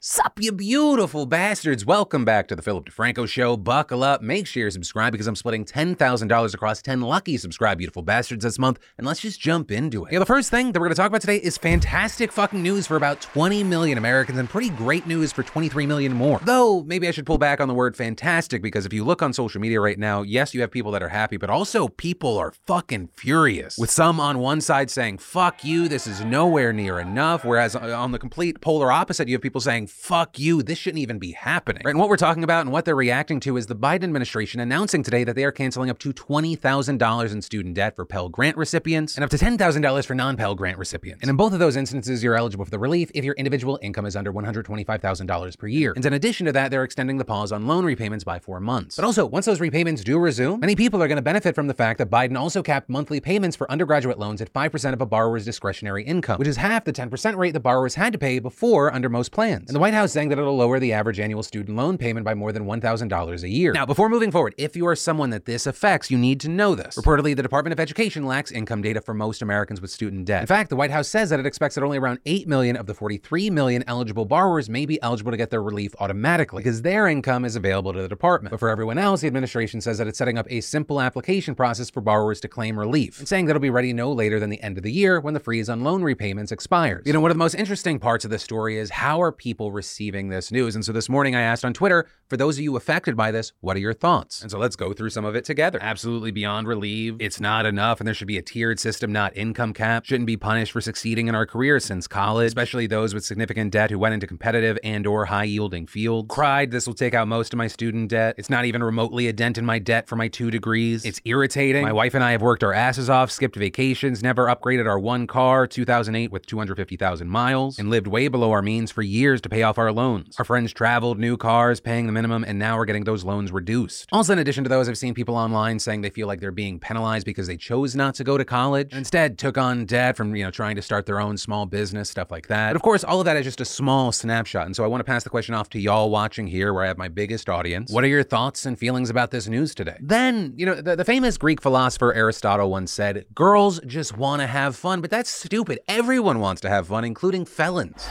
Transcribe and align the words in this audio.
Sup, 0.00 0.38
you 0.40 0.52
beautiful 0.52 1.26
bastards. 1.26 1.84
Welcome 1.84 2.24
back 2.24 2.46
to 2.46 2.54
the 2.54 2.62
Philip 2.62 2.88
DeFranco 2.88 3.28
Show. 3.28 3.56
Buckle 3.56 4.04
up, 4.04 4.22
make 4.22 4.46
sure 4.46 4.62
you 4.62 4.70
subscribe 4.70 5.10
because 5.10 5.26
I'm 5.26 5.34
splitting 5.34 5.64
$10,000 5.64 6.54
across 6.54 6.80
10 6.82 7.00
lucky 7.00 7.36
subscribe 7.36 7.78
beautiful 7.78 8.02
bastards 8.02 8.44
this 8.44 8.60
month, 8.60 8.78
and 8.96 9.04
let's 9.04 9.18
just 9.18 9.40
jump 9.40 9.72
into 9.72 10.04
it. 10.04 10.12
Yeah, 10.12 10.20
the 10.20 10.24
first 10.24 10.52
thing 10.52 10.70
that 10.70 10.78
we're 10.78 10.86
going 10.86 10.94
to 10.94 11.02
talk 11.02 11.08
about 11.08 11.20
today 11.20 11.38
is 11.38 11.58
fantastic 11.58 12.30
fucking 12.30 12.62
news 12.62 12.86
for 12.86 12.96
about 12.96 13.20
20 13.22 13.64
million 13.64 13.98
Americans 13.98 14.38
and 14.38 14.48
pretty 14.48 14.70
great 14.70 15.04
news 15.08 15.32
for 15.32 15.42
23 15.42 15.84
million 15.86 16.12
more. 16.12 16.38
Though, 16.44 16.84
maybe 16.84 17.08
I 17.08 17.10
should 17.10 17.26
pull 17.26 17.38
back 17.38 17.60
on 17.60 17.66
the 17.66 17.74
word 17.74 17.96
fantastic 17.96 18.62
because 18.62 18.86
if 18.86 18.92
you 18.92 19.04
look 19.04 19.20
on 19.20 19.32
social 19.32 19.60
media 19.60 19.80
right 19.80 19.98
now, 19.98 20.22
yes, 20.22 20.54
you 20.54 20.60
have 20.60 20.70
people 20.70 20.92
that 20.92 21.02
are 21.02 21.08
happy, 21.08 21.38
but 21.38 21.50
also 21.50 21.88
people 21.88 22.38
are 22.38 22.52
fucking 22.68 23.08
furious. 23.14 23.76
With 23.76 23.90
some 23.90 24.20
on 24.20 24.38
one 24.38 24.60
side 24.60 24.92
saying, 24.92 25.18
fuck 25.18 25.64
you, 25.64 25.88
this 25.88 26.06
is 26.06 26.24
nowhere 26.24 26.72
near 26.72 27.00
enough, 27.00 27.44
whereas 27.44 27.74
uh, 27.74 27.98
on 27.98 28.12
the 28.12 28.18
complete 28.20 28.60
polar 28.60 28.92
opposite, 28.92 29.26
you 29.26 29.34
have 29.34 29.42
people 29.42 29.60
saying, 29.60 29.87
fuck 29.88 30.38
you, 30.38 30.62
this 30.62 30.78
shouldn't 30.78 31.00
even 31.00 31.18
be 31.18 31.32
happening. 31.32 31.82
Right? 31.84 31.90
And 31.90 31.98
what 31.98 32.08
we're 32.08 32.16
talking 32.16 32.44
about 32.44 32.60
and 32.62 32.72
what 32.72 32.84
they're 32.84 32.94
reacting 32.94 33.40
to 33.40 33.56
is 33.56 33.66
the 33.66 33.74
Biden 33.74 34.04
administration 34.04 34.60
announcing 34.60 35.02
today 35.02 35.24
that 35.24 35.34
they 35.34 35.44
are 35.44 35.52
canceling 35.52 35.90
up 35.90 35.98
to 36.00 36.12
$20,000 36.12 37.32
in 37.32 37.42
student 37.42 37.74
debt 37.74 37.96
for 37.96 38.04
Pell 38.04 38.28
Grant 38.28 38.56
recipients 38.56 39.16
and 39.16 39.24
up 39.24 39.30
to 39.30 39.36
$10,000 39.36 40.06
for 40.06 40.14
non 40.14 40.36
Pell 40.36 40.54
Grant 40.54 40.78
recipients. 40.78 41.22
And 41.22 41.30
in 41.30 41.36
both 41.36 41.52
of 41.52 41.58
those 41.58 41.76
instances, 41.76 42.22
you're 42.22 42.36
eligible 42.36 42.64
for 42.64 42.70
the 42.70 42.78
relief 42.78 43.10
if 43.14 43.24
your 43.24 43.34
individual 43.34 43.78
income 43.82 44.06
is 44.06 44.16
under 44.16 44.32
$125,000 44.32 45.58
per 45.58 45.66
year. 45.66 45.92
And 45.96 46.04
in 46.04 46.12
addition 46.12 46.46
to 46.46 46.52
that, 46.52 46.70
they're 46.70 46.84
extending 46.84 47.18
the 47.18 47.24
pause 47.24 47.52
on 47.52 47.66
loan 47.66 47.84
repayments 47.84 48.24
by 48.24 48.38
four 48.38 48.60
months. 48.60 48.96
But 48.96 49.04
also, 49.04 49.26
once 49.26 49.46
those 49.46 49.60
repayments 49.60 50.04
do 50.04 50.18
resume, 50.18 50.58
many 50.58 50.76
people 50.76 51.02
are 51.02 51.08
going 51.08 51.16
to 51.16 51.22
benefit 51.22 51.54
from 51.54 51.66
the 51.66 51.74
fact 51.74 51.98
that 51.98 52.10
Biden 52.10 52.38
also 52.38 52.62
capped 52.62 52.88
monthly 52.88 53.20
payments 53.20 53.56
for 53.56 53.70
undergraduate 53.70 54.18
loans 54.18 54.40
at 54.40 54.52
5% 54.52 54.92
of 54.92 55.00
a 55.00 55.06
borrower's 55.06 55.44
discretionary 55.44 56.04
income, 56.04 56.38
which 56.38 56.48
is 56.48 56.56
half 56.56 56.84
the 56.84 56.92
10% 56.92 57.36
rate 57.36 57.52
the 57.52 57.60
borrowers 57.60 57.94
had 57.94 58.12
to 58.12 58.18
pay 58.18 58.38
before 58.38 58.92
under 58.92 59.08
most 59.08 59.32
plans. 59.32 59.70
And 59.70 59.77
the 59.78 59.82
White 59.82 59.94
House 59.94 60.10
saying 60.10 60.30
that 60.30 60.40
it'll 60.40 60.56
lower 60.56 60.80
the 60.80 60.92
average 60.92 61.20
annual 61.20 61.44
student 61.44 61.76
loan 61.76 61.98
payment 61.98 62.24
by 62.24 62.34
more 62.34 62.50
than 62.50 62.64
$1,000 62.64 63.42
a 63.44 63.48
year. 63.48 63.72
Now, 63.72 63.86
before 63.86 64.08
moving 64.08 64.32
forward, 64.32 64.56
if 64.58 64.74
you 64.74 64.84
are 64.88 64.96
someone 64.96 65.30
that 65.30 65.44
this 65.44 65.68
affects, 65.68 66.10
you 66.10 66.18
need 66.18 66.40
to 66.40 66.48
know 66.48 66.74
this. 66.74 66.96
Reportedly, 66.96 67.36
the 67.36 67.44
Department 67.44 67.70
of 67.72 67.78
Education 67.78 68.26
lacks 68.26 68.50
income 68.50 68.82
data 68.82 69.00
for 69.00 69.14
most 69.14 69.40
Americans 69.40 69.80
with 69.80 69.92
student 69.92 70.24
debt. 70.24 70.40
In 70.40 70.48
fact, 70.48 70.70
the 70.70 70.74
White 70.74 70.90
House 70.90 71.06
says 71.06 71.30
that 71.30 71.38
it 71.38 71.46
expects 71.46 71.76
that 71.76 71.84
only 71.84 71.96
around 71.96 72.18
8 72.26 72.48
million 72.48 72.74
of 72.74 72.86
the 72.86 72.94
43 72.94 73.50
million 73.50 73.84
eligible 73.86 74.24
borrowers 74.24 74.68
may 74.68 74.84
be 74.84 75.00
eligible 75.00 75.30
to 75.30 75.36
get 75.36 75.50
their 75.50 75.62
relief 75.62 75.94
automatically 76.00 76.60
because 76.60 76.82
their 76.82 77.06
income 77.06 77.44
is 77.44 77.54
available 77.54 77.92
to 77.92 78.02
the 78.02 78.08
department. 78.08 78.50
But 78.50 78.58
for 78.58 78.70
everyone 78.70 78.98
else, 78.98 79.20
the 79.20 79.28
administration 79.28 79.80
says 79.80 79.98
that 79.98 80.08
it's 80.08 80.18
setting 80.18 80.38
up 80.38 80.46
a 80.50 80.60
simple 80.60 81.00
application 81.00 81.54
process 81.54 81.88
for 81.88 82.00
borrowers 82.00 82.40
to 82.40 82.48
claim 82.48 82.76
relief 82.76 83.20
and 83.20 83.28
saying 83.28 83.46
that 83.46 83.50
it'll 83.52 83.60
be 83.60 83.70
ready 83.70 83.92
no 83.92 84.10
later 84.10 84.40
than 84.40 84.50
the 84.50 84.60
end 84.60 84.76
of 84.76 84.82
the 84.82 84.90
year 84.90 85.20
when 85.20 85.34
the 85.34 85.40
freeze 85.40 85.68
on 85.68 85.84
loan 85.84 86.02
repayments 86.02 86.50
expires. 86.50 87.04
You 87.06 87.12
know, 87.12 87.20
one 87.20 87.30
of 87.30 87.36
the 87.36 87.38
most 87.38 87.54
interesting 87.54 88.00
parts 88.00 88.24
of 88.24 88.32
this 88.32 88.42
story 88.42 88.76
is 88.76 88.90
how 88.90 89.22
are 89.22 89.30
people 89.30 89.67
receiving 89.72 90.28
this 90.28 90.50
news? 90.50 90.74
And 90.74 90.84
so 90.84 90.92
this 90.92 91.08
morning 91.08 91.34
I 91.34 91.42
asked 91.42 91.64
on 91.64 91.72
Twitter, 91.72 92.06
for 92.28 92.36
those 92.36 92.58
of 92.58 92.64
you 92.64 92.76
affected 92.76 93.16
by 93.16 93.30
this, 93.30 93.52
what 93.60 93.76
are 93.76 93.80
your 93.80 93.94
thoughts? 93.94 94.42
And 94.42 94.50
so 94.50 94.58
let's 94.58 94.76
go 94.76 94.92
through 94.92 95.10
some 95.10 95.24
of 95.24 95.34
it 95.34 95.44
together. 95.44 95.78
Absolutely 95.80 96.30
beyond 96.30 96.68
relieved. 96.68 97.22
It's 97.22 97.40
not 97.40 97.66
enough, 97.66 98.00
and 98.00 98.06
there 98.06 98.14
should 98.14 98.28
be 98.28 98.38
a 98.38 98.42
tiered 98.42 98.78
system, 98.78 99.12
not 99.12 99.36
income 99.36 99.72
cap. 99.72 100.04
Shouldn't 100.04 100.26
be 100.26 100.36
punished 100.36 100.72
for 100.72 100.80
succeeding 100.80 101.28
in 101.28 101.34
our 101.34 101.46
careers 101.46 101.84
since 101.84 102.06
college, 102.06 102.48
especially 102.48 102.86
those 102.86 103.14
with 103.14 103.24
significant 103.24 103.72
debt 103.72 103.90
who 103.90 103.98
went 103.98 104.14
into 104.14 104.26
competitive 104.26 104.78
and 104.84 105.06
or 105.06 105.26
high 105.26 105.44
yielding 105.44 105.86
fields. 105.86 106.28
Cried, 106.28 106.70
this 106.70 106.86
will 106.86 106.94
take 106.94 107.14
out 107.14 107.28
most 107.28 107.52
of 107.52 107.56
my 107.56 107.66
student 107.66 108.10
debt. 108.10 108.34
It's 108.38 108.50
not 108.50 108.64
even 108.64 108.82
remotely 108.82 109.28
a 109.28 109.32
dent 109.32 109.58
in 109.58 109.64
my 109.64 109.78
debt 109.78 110.08
for 110.08 110.16
my 110.16 110.28
two 110.28 110.50
degrees. 110.50 111.04
It's 111.04 111.20
irritating. 111.24 111.82
My 111.82 111.92
wife 111.92 112.14
and 112.14 112.22
I 112.22 112.32
have 112.32 112.42
worked 112.42 112.62
our 112.62 112.72
asses 112.72 113.08
off, 113.08 113.30
skipped 113.30 113.56
vacations, 113.56 114.22
never 114.22 114.46
upgraded 114.46 114.86
our 114.86 114.98
one 114.98 115.26
car, 115.26 115.66
2008 115.66 116.30
with 116.30 116.46
250,000 116.46 117.28
miles, 117.28 117.78
and 117.78 117.90
lived 117.90 118.06
way 118.06 118.28
below 118.28 118.50
our 118.50 118.62
means 118.62 118.90
for 118.90 119.02
years 119.02 119.40
to 119.40 119.48
pay 119.48 119.57
off 119.62 119.78
our 119.78 119.92
loans. 119.92 120.36
Our 120.38 120.44
friends 120.44 120.72
traveled, 120.72 121.18
new 121.18 121.36
cars, 121.36 121.80
paying 121.80 122.06
the 122.06 122.12
minimum, 122.12 122.44
and 122.44 122.58
now 122.58 122.76
we're 122.76 122.84
getting 122.84 123.04
those 123.04 123.24
loans 123.24 123.52
reduced. 123.52 124.08
Also, 124.12 124.32
in 124.32 124.38
addition 124.38 124.64
to 124.64 124.70
those, 124.70 124.88
I've 124.88 124.98
seen 124.98 125.14
people 125.14 125.36
online 125.36 125.78
saying 125.78 126.02
they 126.02 126.10
feel 126.10 126.26
like 126.26 126.40
they're 126.40 126.50
being 126.50 126.78
penalized 126.78 127.26
because 127.26 127.46
they 127.46 127.56
chose 127.56 127.94
not 127.94 128.14
to 128.16 128.24
go 128.24 128.38
to 128.38 128.44
college, 128.44 128.88
and 128.92 128.98
instead 128.98 129.38
took 129.38 129.58
on 129.58 129.86
debt 129.86 130.16
from, 130.16 130.34
you 130.34 130.44
know, 130.44 130.50
trying 130.50 130.76
to 130.76 130.82
start 130.82 131.06
their 131.06 131.20
own 131.20 131.36
small 131.36 131.66
business, 131.66 132.10
stuff 132.10 132.30
like 132.30 132.48
that. 132.48 132.70
But 132.70 132.76
of 132.76 132.82
course, 132.82 133.04
all 133.04 133.20
of 133.20 133.24
that 133.24 133.36
is 133.36 133.44
just 133.44 133.60
a 133.60 133.64
small 133.64 134.12
snapshot. 134.12 134.66
And 134.66 134.76
so 134.76 134.84
I 134.84 134.86
want 134.86 135.00
to 135.00 135.04
pass 135.04 135.24
the 135.24 135.30
question 135.30 135.54
off 135.54 135.68
to 135.70 135.80
y'all 135.80 136.10
watching 136.10 136.46
here, 136.46 136.72
where 136.72 136.84
I 136.84 136.88
have 136.88 136.98
my 136.98 137.08
biggest 137.08 137.48
audience. 137.48 137.92
What 137.92 138.04
are 138.04 138.08
your 138.08 138.22
thoughts 138.22 138.66
and 138.66 138.78
feelings 138.78 139.10
about 139.10 139.30
this 139.30 139.48
news 139.48 139.74
today? 139.74 139.96
Then, 140.00 140.54
you 140.56 140.66
know, 140.66 140.80
the, 140.80 140.96
the 140.96 141.04
famous 141.04 141.36
Greek 141.36 141.60
philosopher 141.60 142.12
Aristotle 142.14 142.70
once 142.70 142.92
said, 142.92 143.26
Girls 143.34 143.80
just 143.86 144.16
want 144.16 144.40
to 144.40 144.46
have 144.46 144.76
fun, 144.76 145.00
but 145.00 145.10
that's 145.10 145.30
stupid. 145.30 145.80
Everyone 145.88 146.40
wants 146.40 146.60
to 146.62 146.68
have 146.68 146.88
fun, 146.88 147.04
including 147.04 147.44
felons. 147.44 148.08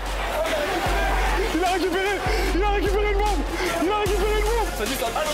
You. 4.90 5.27